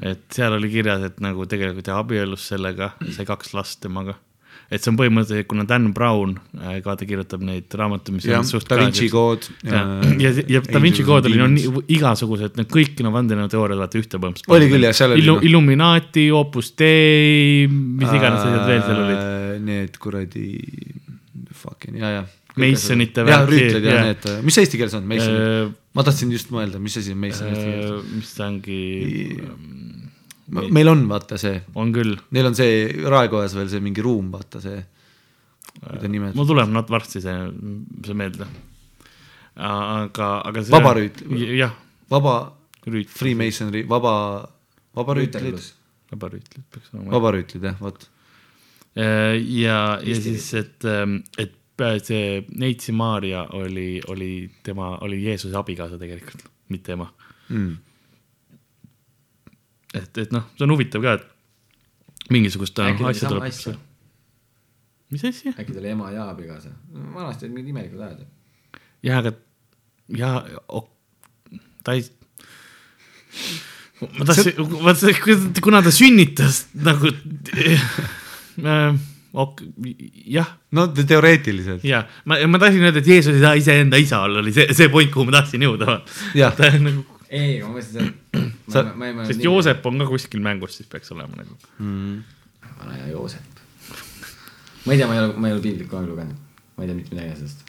[0.02, 4.16] et seal oli kirjas, et nagu tegelikult ta abiellus sellega, sai kaks last temaga.
[4.70, 6.36] et see on põhimõtteliselt, kuna Dan Brown,
[6.84, 9.48] ka ta kirjutab neid raamatuid, mis jah on, Da Vinci kood.
[9.66, 9.82] ja,
[10.22, 11.48] ja, ja Da Vinci kood oli no
[11.90, 14.54] igasugused, need kõik no vandenõuteooriad vaata ühte põhimõtteliselt.
[14.54, 15.42] Oli küll, jah, seal oli, noh.
[15.44, 19.18] Illuminati, Opus Dei, mis iganes asjad veel seal olid.
[19.18, 20.46] Äh, Need kuradi,
[21.60, 22.22] fucking ja, ja.
[22.60, 24.06] Masonite ja värki, rüütlid ja jah.
[24.10, 25.42] need, mis eesti keeles on, Masonid?
[25.46, 28.08] Äh, ma tahtsin just mõelda, mis asi on Mason eesti keeles.
[28.16, 28.78] mis ta ongi,
[30.74, 32.16] meil on vaata see, on küll.
[32.34, 34.80] neil on see Raekojas veel see mingi ruum, vaata see.
[35.86, 37.36] mida nimetada, mul tuleb nat- varsti see,
[38.06, 38.48] see meelde.
[39.56, 40.74] aga, aga see.
[40.74, 41.22] Vabarüüt-
[41.56, 41.74] jah,
[42.10, 42.34] vaba
[42.86, 43.08] rüüt.
[43.12, 44.14] Freemasonry, vaba,
[44.96, 45.60] vabarüütlid,
[46.12, 47.12] vabarüütlid peaks olema.
[47.14, 48.08] vabarüütlid jah, vot.
[48.96, 50.86] ja, ja siis, et,
[51.38, 57.06] et pea- see Neitsi Maarja oli, oli tema, oli Jeesuse abikaasa tegelikult, mitte ema.
[57.50, 57.76] Mm.
[59.94, 63.78] et, et noh, see on huvitav ka, et mingisugust Äkki asja tuleb
[65.10, 65.50] mis asja?
[65.58, 66.70] äkki ta oli ema ja abikaasa.
[67.14, 68.20] vanasti olid mingid imelikud ajad.
[69.02, 69.32] jah, aga
[70.16, 70.30] ja
[70.68, 70.88] ok,
[71.84, 72.04] ta ei.
[74.18, 74.54] ma tahtsin,
[74.86, 75.10] vaata,
[75.62, 77.90] kuna ta sünnitas nagu äh,,
[79.32, 79.60] ok,
[80.26, 84.20] jah, no te- teoreetiliselt, ja ma, ma tahtsin öelda, et Jeesus ei saa iseenda isa
[84.26, 86.00] olla, oli see, see point, kuhu ma tahtsin jõuda.
[86.34, 88.40] jah, ta on nagu, ei, ma mõtlesin, et
[88.74, 88.84] Sa-
[89.26, 89.40] sest.
[89.42, 91.56] Joosep on ka kuskil mängus, siis peaks olema nagu.
[91.78, 93.64] vana hea Joosep.
[94.86, 96.36] ma ei tea, ma ei ole, ma ei ole piiblit kunagi lugenud.
[96.76, 97.64] ma ei tea mitte midagi sellest.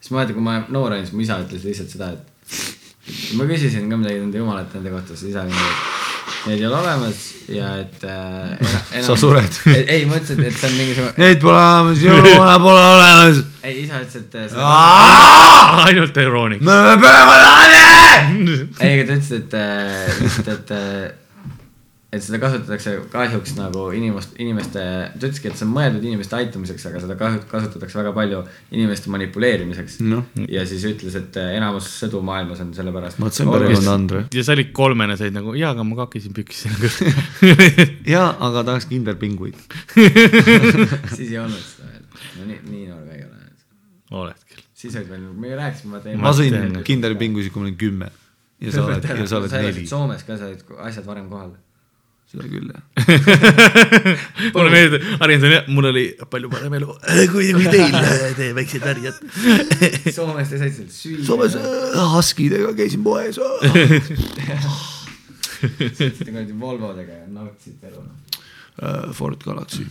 [0.00, 3.44] siis ma mäletan, kui ma noor olin, siis mu isa ütles lihtsalt seda, et ma
[3.48, 5.95] küsisin ka midagi nende jumalate nende kohta, siis isa oli et
[6.46, 9.58] neid ei ole olemas ja et äh, ena, enam, Sa sured.
[9.94, 13.42] ei, ma ütlesin, et see on mingisugune, Neid pole olemas, jumala pole olemas.
[13.66, 14.72] ei isa ütles, et äh, seda,
[15.86, 16.64] ainult iroonik.
[16.66, 17.84] me peame laane.
[18.80, 21.25] ei, aga ta ütles, et äh, lihtsalt, et äh,
[22.14, 26.84] et seda kasutatakse kahjuks nagu inimest, inimeste, ta ütleski, et see on mõeldud inimeste aitamiseks,
[26.86, 28.42] aga seda kasutatakse väga palju
[28.76, 30.28] inimeste manipuleerimiseks Noh.
[30.50, 33.18] ja siis ütles, et enamus sõdu maailmas on sellepärast.
[33.22, 34.22] vot see on perekond Andre.
[34.38, 36.70] ja sa olid kolmene, said nagu, jaa, aga ma kakkisin püksi
[38.14, 39.58] jaa, aga tahaks kinderpinguid.
[41.16, 42.06] siis ei olnud seda veel,
[42.38, 43.44] no nii, nii noor ka ei ole.
[44.22, 44.64] oled küll.
[44.78, 48.14] siis olid veel, me rääkisime ma sõin kinderpingusid, kui ma olin kümme.
[48.62, 49.88] ja sa oled, ja sa oled neli.
[49.90, 51.56] Soomes ka sa olid asjad varem kohal.
[52.36, 52.82] Seda küll jah.
[54.54, 56.96] mulle meeldib, Arinson, mul oli palju parem elu
[57.32, 57.96] kui, kui teil,
[58.36, 59.22] teie väiksed värjad.
[60.12, 61.24] Soomes te saite süüa.
[61.26, 63.40] Soomes äh, Huskidega käisin poes.
[65.56, 68.04] Te olite Volvodega ja nautisite elu.
[68.82, 69.86] Äh, Ford Galaxy.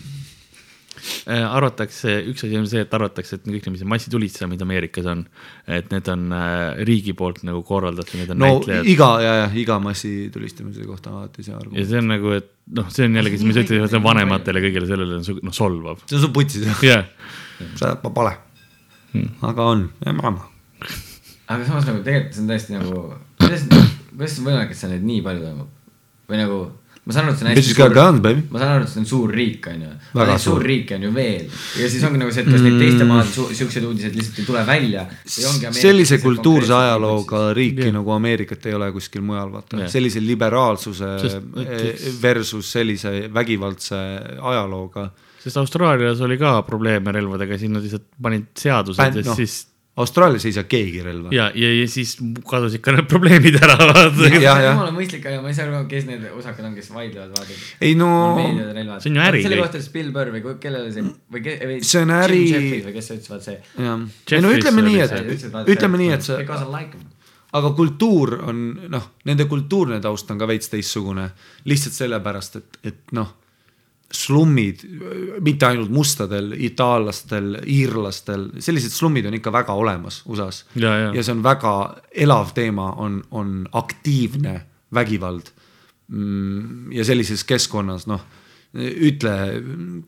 [1.26, 5.24] Äh, arvatakse, üks asi on see, et arvatakse, et kõik need, mis massitulistamised Ameerikas on,
[5.74, 8.90] et need on äh, riigi poolt nagu korraldatud, need on no näitlejad.
[8.92, 11.90] iga ja, ja iga massi tulistamise kohta alati see ja argument.
[11.90, 14.92] see on nagu, et noh, see on jällegi, mis sa ütlesid, see on vanematele kõigile
[14.92, 16.06] sellele on noh, solvav.
[16.06, 16.86] see on su putsis jah?
[16.86, 17.34] jah,
[17.82, 18.36] sa oled pale.
[19.50, 20.36] aga on, ema.
[20.38, 23.02] aga samas nagu tegelikult see on täiesti nagu,
[23.42, 23.66] kuidas,
[24.12, 25.74] kuidas on võimalik, et seal neid nii palju toimub?
[26.30, 26.62] või nagu,
[27.06, 29.00] ma saan aru, et see on hästi Bitches got guns, ma saan aru, et see
[29.04, 29.90] on suur riik, on ju.
[30.16, 30.56] Väga aga suur.
[30.56, 31.44] suur riik on ju veel
[31.82, 33.30] ja siis ongi nagu see, et kas neid teiste maade
[33.60, 35.04] siukseid uudiseid lihtsalt ei tule välja.
[35.26, 37.94] sellise kultuurse ajalooga riiki Jah.
[38.00, 39.92] nagu Ameerikat ei ole kuskil mujal, vaata Jah.
[39.92, 43.96] sellise liberaalsuse Sest- eh, versus sellise vägivaldse
[44.42, 45.10] ajalooga.
[45.44, 49.36] sest Austraalias oli ka probleeme relvadega, siin nad lihtsalt panid seadused Bänd- ja noh.
[49.38, 51.30] siis Austraalias ei saa keegi relva.
[51.32, 52.18] ja, ja, ja siis
[52.50, 53.78] kadusid ka need probleemid ära.
[53.80, 57.56] jumala mõistlik, aga ma ei saa aru, kes need osakad on, kes vaidlevad, vaadake.
[57.88, 58.10] ei no.
[59.00, 59.80] See on ju äri selle kohta
[60.16, 62.42] Burr või kellele see või ke- või See on äri-
[62.90, 63.58] või kes ütles, vaat see.
[63.80, 65.16] ei no ütleme nii, et
[65.78, 67.08] ütleme nii, et see, Because I like them.
[67.56, 71.30] aga kultuur on noh, nende kultuurne taust on ka veits teistsugune.
[71.72, 73.32] lihtsalt sellepärast, et, et noh,
[74.16, 74.84] slummid,
[75.44, 80.64] mitte ainult mustadel, itaallastel, iirlastel, sellised slummid on ikka väga olemas USA-s.
[80.80, 81.24] Ja, ja.
[81.24, 81.74] see on väga
[82.26, 84.62] elav teema, on, on aktiivne
[84.94, 85.54] vägivald.
[86.94, 88.22] ja sellises keskkonnas, noh,
[88.78, 89.32] ütle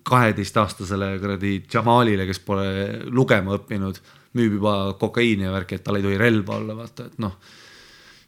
[0.05, 2.67] kaheteistaastasele kuradi Jamalile, kes pole
[3.09, 3.97] lugema õppinud,
[4.37, 7.39] müüb juba kokaiini ja värki, et tal ei tohi relva olla, vaata, et noh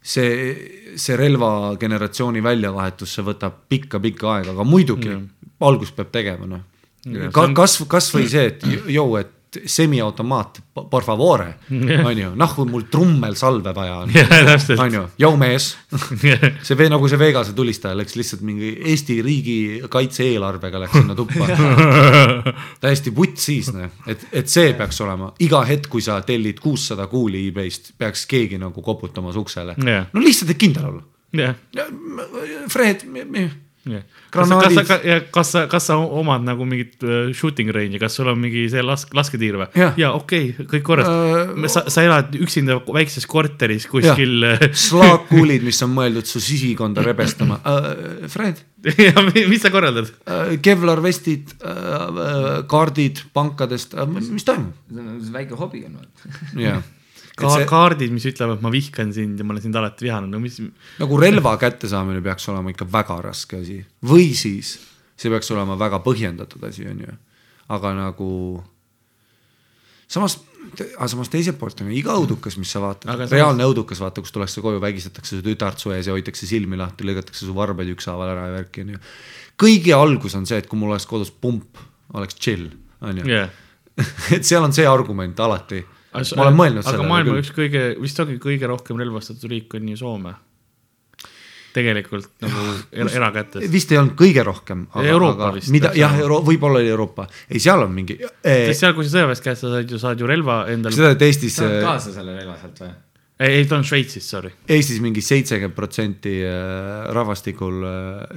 [0.00, 5.39] see, see relvageneratsiooni väljavahetus, see võtab pikka-pikka aega, aga muidugi mm.
[5.60, 6.66] Algust peab tegema, noh.
[7.56, 9.36] Kas, kasvõi see, et jõu, et
[9.66, 11.46] semiautomaat, por favore,
[12.04, 14.12] on ju, nahku mul trummel salve vaja on,
[14.78, 15.70] on ju, jõu mees.
[16.66, 19.56] see vee nagu see Vegase tulistaja läks lihtsalt mingi Eesti riigi
[19.90, 21.48] kaitse-eelarvega läks sinna tuppa.
[22.84, 25.32] täiesti vutt siis, noh, et, et see peaks olema.
[25.42, 29.74] Iga hetk, kui sa tellid kuussada kuuli e-base'ist, peaks keegi nagu koputama su uksele.
[29.80, 30.06] Jah.
[30.14, 31.02] no lihtsalt, et kindel olla.
[31.74, 31.90] jah,
[32.70, 33.02] Fred,
[33.88, 34.02] jah.
[34.30, 38.18] kas, kas, kas, ja kas sa, kas sa omad nagu mingit äh, shooting range'i, kas
[38.18, 41.68] sul on mingi see lask-, lasketiir või ja okei okay,, kõik korras Äh, uh,.
[41.72, 44.44] sa, sa elad üksinda väikses korteris kuskil.
[44.76, 48.28] slaakkuulid, mis on mõeldud su sisikonda rebestama uh,.
[48.30, 48.60] Fred
[49.06, 50.12] ja mi- mis sa korraldad?
[50.28, 54.72] uh,, Kevlar vestid uh,, kaardid pankadest uh,, mis toimub?
[54.90, 55.98] see on see väike hobi on.
[56.60, 56.80] jah,
[57.40, 60.40] Ka See- kaardid, mis ütlevad, ma vihkan sind ja ma olen sind alati vihanud, no
[60.42, 60.58] mis,
[61.00, 64.76] nagu relva kättesaamine peaks olema ikka väga raske asi või siis
[65.20, 67.16] see peaks olema väga põhjendatud asi, on ju.
[67.76, 68.28] aga nagu
[70.10, 70.38] samas,
[70.98, 74.00] aga samas teiselt poolt on ju iga õudukas, mis sa vaatad Aga, samas- reaalne õudukas,
[74.02, 77.54] vaata, kus tullakse koju, vägistatakse su tütart su ees ja hoitakse silmi lahti, lõigatakse su
[77.56, 79.02] varbaid ükshaaval ära ja värki, on ju.
[79.60, 81.78] kõige algus on see, et kui mul oleks kodus pump,
[82.14, 82.70] oleks chill,
[83.04, 83.26] on ju.
[84.34, 85.82] et seal on see argument alati.
[86.14, 87.42] Ma olen mõelnud aga sellele maailma küll.
[87.44, 90.32] üks kõige, vist ongi kõige rohkem relvastatud riik on ju Soome.
[91.70, 93.68] tegelikult nagu era- erakätes.
[93.70, 94.88] vist ei olnud kõige rohkem.
[95.04, 98.96] Euroopa vist, mida, jah, Euro-, võib-olla oli Euroopa, ei seal on mingi eh, sest, seal,
[98.96, 100.96] kui sa sõjaväest käid, sa saad ju, saad ju relva endale.
[100.96, 102.90] seda, et Eestis, saad kaasa selle relva sealt või?
[103.38, 104.50] ei, ei ta on Šveitsis, sorry.
[104.66, 107.86] Eestis mingi seitsekümmend protsenti äh, rahvastikul,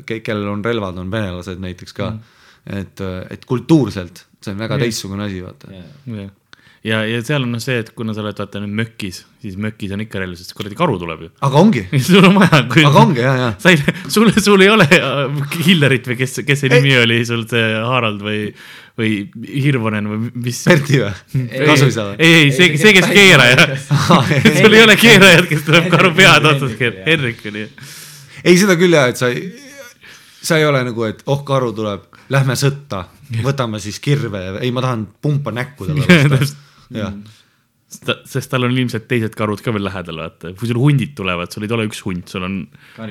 [0.06, 2.46] kellel on relvad, on venelased näiteks ka mm..
[2.84, 3.04] et,
[3.34, 5.74] et kultuurselt see on väga teistsugune asi, vaata.
[5.74, 6.30] ja,
[6.84, 9.94] ja, ja seal on noh see, et kuna sa oled vaata nüüd mökis, siis mökis
[9.96, 11.30] on ikka relv, sest kuradi karu tuleb ju.
[11.48, 13.50] aga ongi, sul on vaja, aga ongi ja, ja.
[13.62, 13.80] sa ei,
[14.12, 18.24] sul, sul ei ole äh, Hillerit või kes, kes see nimi oli sul see Harald
[18.26, 18.42] või,
[19.00, 19.14] või
[19.48, 20.64] Hirvonen või mis.
[20.68, 21.44] Perti või?
[21.70, 22.18] kasuisa või?
[22.20, 23.68] ei, ei, see, Ei, see, kes keeraja.
[23.72, 27.12] Ei, sul ei ole keerajat, kes tuleb karu pead otsast keerama, jah.
[27.14, 27.70] Henrik oli.
[28.44, 29.48] ei, seda küll jah, et sa ei,
[30.44, 33.06] sa ei ole nagu, et oh, karu tuleb, lähme sõtta,
[33.44, 36.73] võtame siis kirve, ei, ma tahan pumpa näkku talle vastu.
[36.94, 37.14] jah,
[38.30, 41.66] sest tal on ilmselt teised karud ka veel lähedal, vaata, kui sul hundid tulevad, sul
[41.66, 42.56] ei tule üks hunt, sul on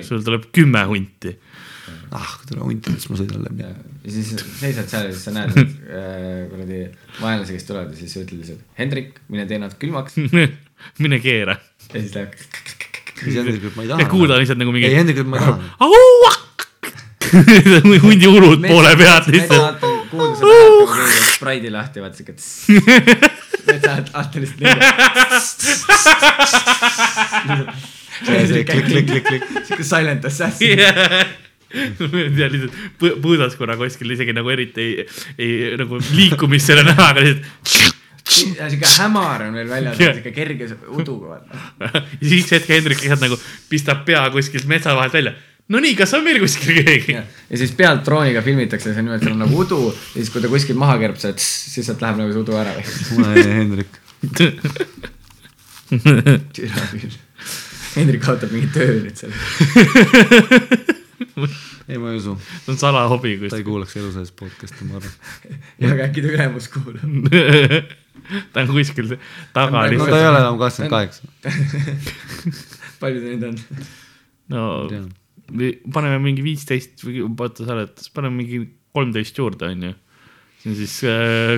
[0.06, 1.36] sul tuleb kümme hunti.
[2.14, 3.66] ah, kui tule huntidest ma sõidan läbi.
[3.66, 6.82] ja siis seisad seal ja siis sa näed neid äh, kuradi
[7.20, 10.18] vaenlasi, kes tulevad ja siis sa ütled lihtsalt Hendrik, mine tee nad külmaks
[11.02, 11.58] mine keera.
[11.88, 12.38] ja siis läheb.
[13.22, 14.12] siis Hendrik ütleb, ma ei ja taha.
[14.14, 15.58] kuulda lihtsalt nagu mingi ei, Hendrik ütleb, ma ei taha.
[18.06, 19.91] hundi urud poole pealt lihtsalt.
[20.12, 22.34] Kuulda seda häält nagu keegi spraidi lahti, vaata siuke.
[23.66, 24.36] metsa alt, alt
[28.32, 29.46] on see klikk, klikk, klikk, klikk.
[29.68, 30.78] siuke silent assassin.
[32.40, 35.06] ja lihtsalt põ- põõdaskonna kuskil isegi nagu eriti ei,
[35.40, 37.46] ei nagu liikumist ei ole näha, aga lihtsalt.
[38.58, 40.18] ja siuke hämar on veel väljas, Jah.
[40.18, 42.02] siuke kerge uduga vaata.
[42.20, 43.40] ja siis hetk Hendrik lihtsalt nagu
[43.72, 45.32] pistab pea kuskilt metsa vahelt välja.
[45.72, 47.14] Nonii, kas on veel kuskil keegi?
[47.14, 50.48] ja siis pealt drooniga filmitakse see niimoodi, seal on nagu udu ja siis, kui ta
[50.52, 52.72] kuskilt maha kerbseb, siis sealt läheb nagu see udu ära.
[53.46, 53.92] Hendrik.
[56.56, 57.16] türa küll.
[57.94, 59.32] Hendrik kaotab mingi töö nüüd seal.
[61.88, 62.34] ei, ma ei usu,
[62.64, 63.64] see on salahobi ta ei kuskil.
[63.68, 65.16] kuulaks elu sees podcast'i, ma arvan.
[65.82, 67.02] ja aga äkki ta ülemus kuulab.
[68.52, 69.06] ta on kuskil
[69.56, 70.28] taga No no ta ei lihtsalt.
[70.28, 71.22] ole enam kakskümmend kaheksa.
[73.02, 73.56] palju ta nüüd on?
[74.52, 75.02] no või
[75.92, 79.92] paneme mingi viisteist või oota, sa oled, paneme mingi kolmteist juurde, onju.
[80.62, 80.94] see on siis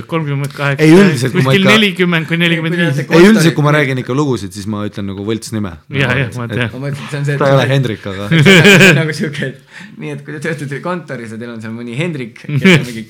[0.09, 1.28] kolmkümmend kaheksa.
[1.34, 3.01] Kuskil nelikümmend kuni nelikümmend viis.
[3.05, 5.74] ei üldiselt, kui ma räägin ikka lugusid, siis ma ütlen nagu võltsnime.
[5.92, 6.70] ja, ja ma tean.
[6.72, 8.30] ma mõtlesin, et see on see, ta ei ole Hendrik, aga
[9.01, 12.40] nagu siuke, et nii, et kui te töötate kontoris ja teil on seal mõni Hendrik,
[12.47, 13.05] kes on mingi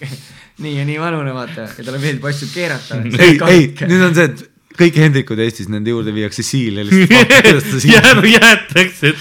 [0.65, 2.99] nii ja nii vanune, vaata, ja talle meeldib asju keerata.
[3.15, 7.87] ei, ei, nüüd on see, et kõik Hendrikud Eestis, nende juurde viiakse siil ja lihtsalt
[7.89, 9.15] jääb, jäetakse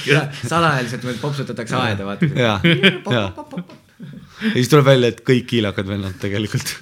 [0.48, 2.30] salajaliselt veel popsutatakse aeda, vaata.
[2.36, 3.26] ja, ja.
[4.50, 6.76] ja siis tuleb välja, et kõik kiilakad vennad tegelikult.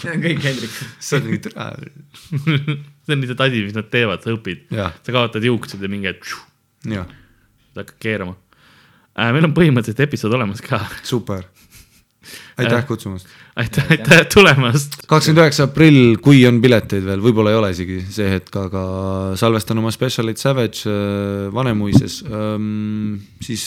[0.00, 0.76] Need on kõik Hendrik.
[1.04, 1.66] see on mingi türa.
[2.30, 4.70] see on lihtsalt asi, mis nad teevad, sa õpid.
[4.72, 6.24] Sa kaotad juuksed ja mingi hetk
[7.74, 8.34] sa hakkad keerama
[9.18, 9.30] äh,.
[9.34, 10.80] meil on põhimõtteliselt episood olemas ka.
[11.02, 11.44] super.
[12.56, 13.28] aitäh kutsumast.
[13.60, 15.00] aitäh, aitäh tulemast.
[15.10, 18.82] kakskümmend üheksa aprill, kui on pileteid veel, võib-olla ei ole isegi see hetk, aga
[19.40, 23.64] salvestan oma Specialit Savage äh, Vanemuises ähm,, siis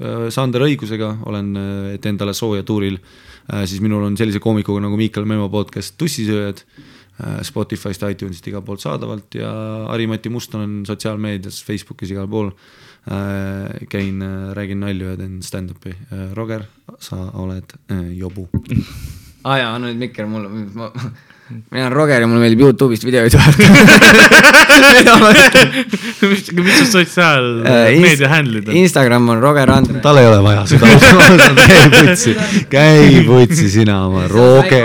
[0.00, 3.00] äh, Sander Õigusega olen äh,, et endale sooja tuuril
[3.66, 6.60] siis minul on sellise koomikuga nagu Miikal Memo podcast Tussisööjad
[7.44, 9.50] Spotify'st, iTunes'ist igalt poolt saadavalt ja
[9.88, 12.52] Harri-Mati Must olen sotsiaalmeedias, Facebookis igal pool
[13.90, 14.22] käin
[14.54, 15.96] räägin nalju ja teen stand-up'i.
[16.36, 16.68] Roger,
[17.02, 17.74] sa oled
[18.14, 18.46] jobu.
[19.44, 20.90] aa jaa, anna nüüd mikker mulle, ma,
[21.70, 23.68] mina olen Roger ja mulle meeldib Youtube'ist videoid vaadata.
[26.30, 28.76] mis, mis su sotsiaalmeedia handle'id on?
[28.82, 30.00] Instagram on Roger Andre.
[30.04, 30.86] tal ei ole vaja seda,
[31.66, 32.36] käi putsi,
[32.70, 34.82] käi putsi sina oma Roger väike.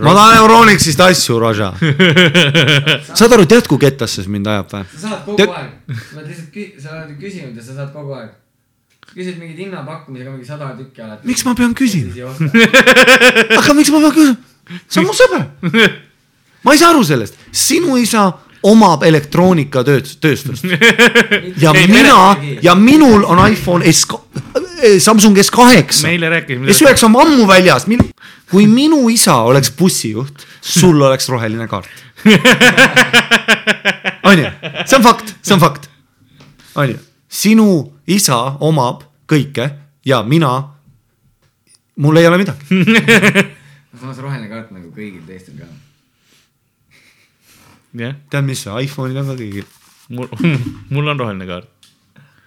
[0.00, 1.72] ma tahan Euronixist asju, Raja.
[3.14, 4.84] saad aru, tead, kui kettasse see mind ajab või?
[4.92, 5.70] sa saad kogu Tead- aeg,
[6.04, 8.30] sa oled lihtsalt sa oled küsinud ja sa saad kogu aeg.
[9.14, 11.26] Küsid mingeid hinnapakkumisega mingi sada tükki alati.
[11.26, 12.30] miks ma pean küsima?
[13.60, 14.36] aga miks ma pean küsima?
[14.86, 15.98] see on mu sõber.
[16.64, 18.28] ma ei saa aru sellest, sinu isa
[18.62, 20.66] omab elektroonikatööstust
[21.64, 24.04] ja Ei, mina ja minul on iPhone S,
[24.98, 26.08] Samsung S kaheksa.
[26.08, 27.86] rääkisime S9 on ammu väljas,
[28.50, 31.88] kui minu isa oleks bussijuht, sul oleks roheline kaart.
[34.30, 34.50] onju,
[34.84, 35.88] see on fakt, see on fakt.
[36.74, 36.98] onju,
[37.30, 37.70] sinu
[38.10, 39.70] isa omab kõike
[40.06, 40.52] ja mina,
[42.02, 42.82] mul ei ole midagi.
[44.00, 45.68] samas roheline kaart nagu kõigil teistel ka.
[48.00, 49.66] jah, tead, mis iPhone'il on ka kõigil.
[50.16, 50.30] mul,
[50.94, 51.90] mul on roheline kaart.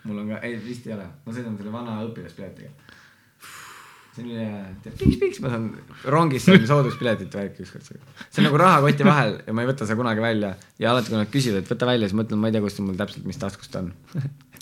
[0.08, 2.72] mul on ka, ei vist ei ole, ma sõidan selle vana õpilaspiletiga.
[4.14, 4.48] see on üle,
[4.86, 5.70] piks, piks, ma saan
[6.16, 7.88] rongis saan sooduspiletit värki ükskord.
[7.88, 11.20] see on nagu rahakoti vahel ja ma ei võta seda kunagi välja ja alati, kui
[11.20, 13.80] nad küsivad, et võta välja, siis mõtlen, ma ei tea, kust mul täpselt, mis taskust
[13.80, 13.94] on.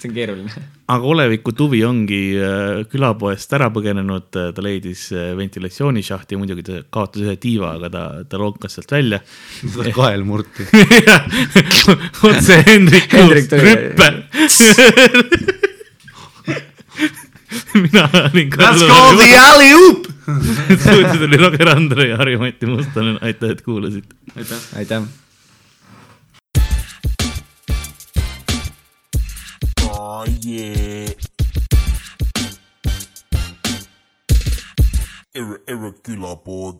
[0.01, 0.63] See on keeruline.
[0.91, 7.23] aga oleviku tuvi ongi äh, külapoest ära põgenenud, ta leidis äh, ventilatsioonishahti, muidugi ta kaotas
[7.25, 9.21] ühe tiiva, aga ta, ta lonkas sealt välja.
[9.95, 10.65] kael murti.
[12.29, 14.11] otse Hendrik tuli- rüppe.
[17.73, 20.07] mina olin That's called the alley-oop.
[20.81, 24.15] stuudios oli Roger Andre ja Harri-Mati Mustonen, aitäh, et kuulasite.
[24.75, 25.01] aitäh.
[30.23, 31.09] Oh yeah.
[35.33, 36.77] Ir- irregular board.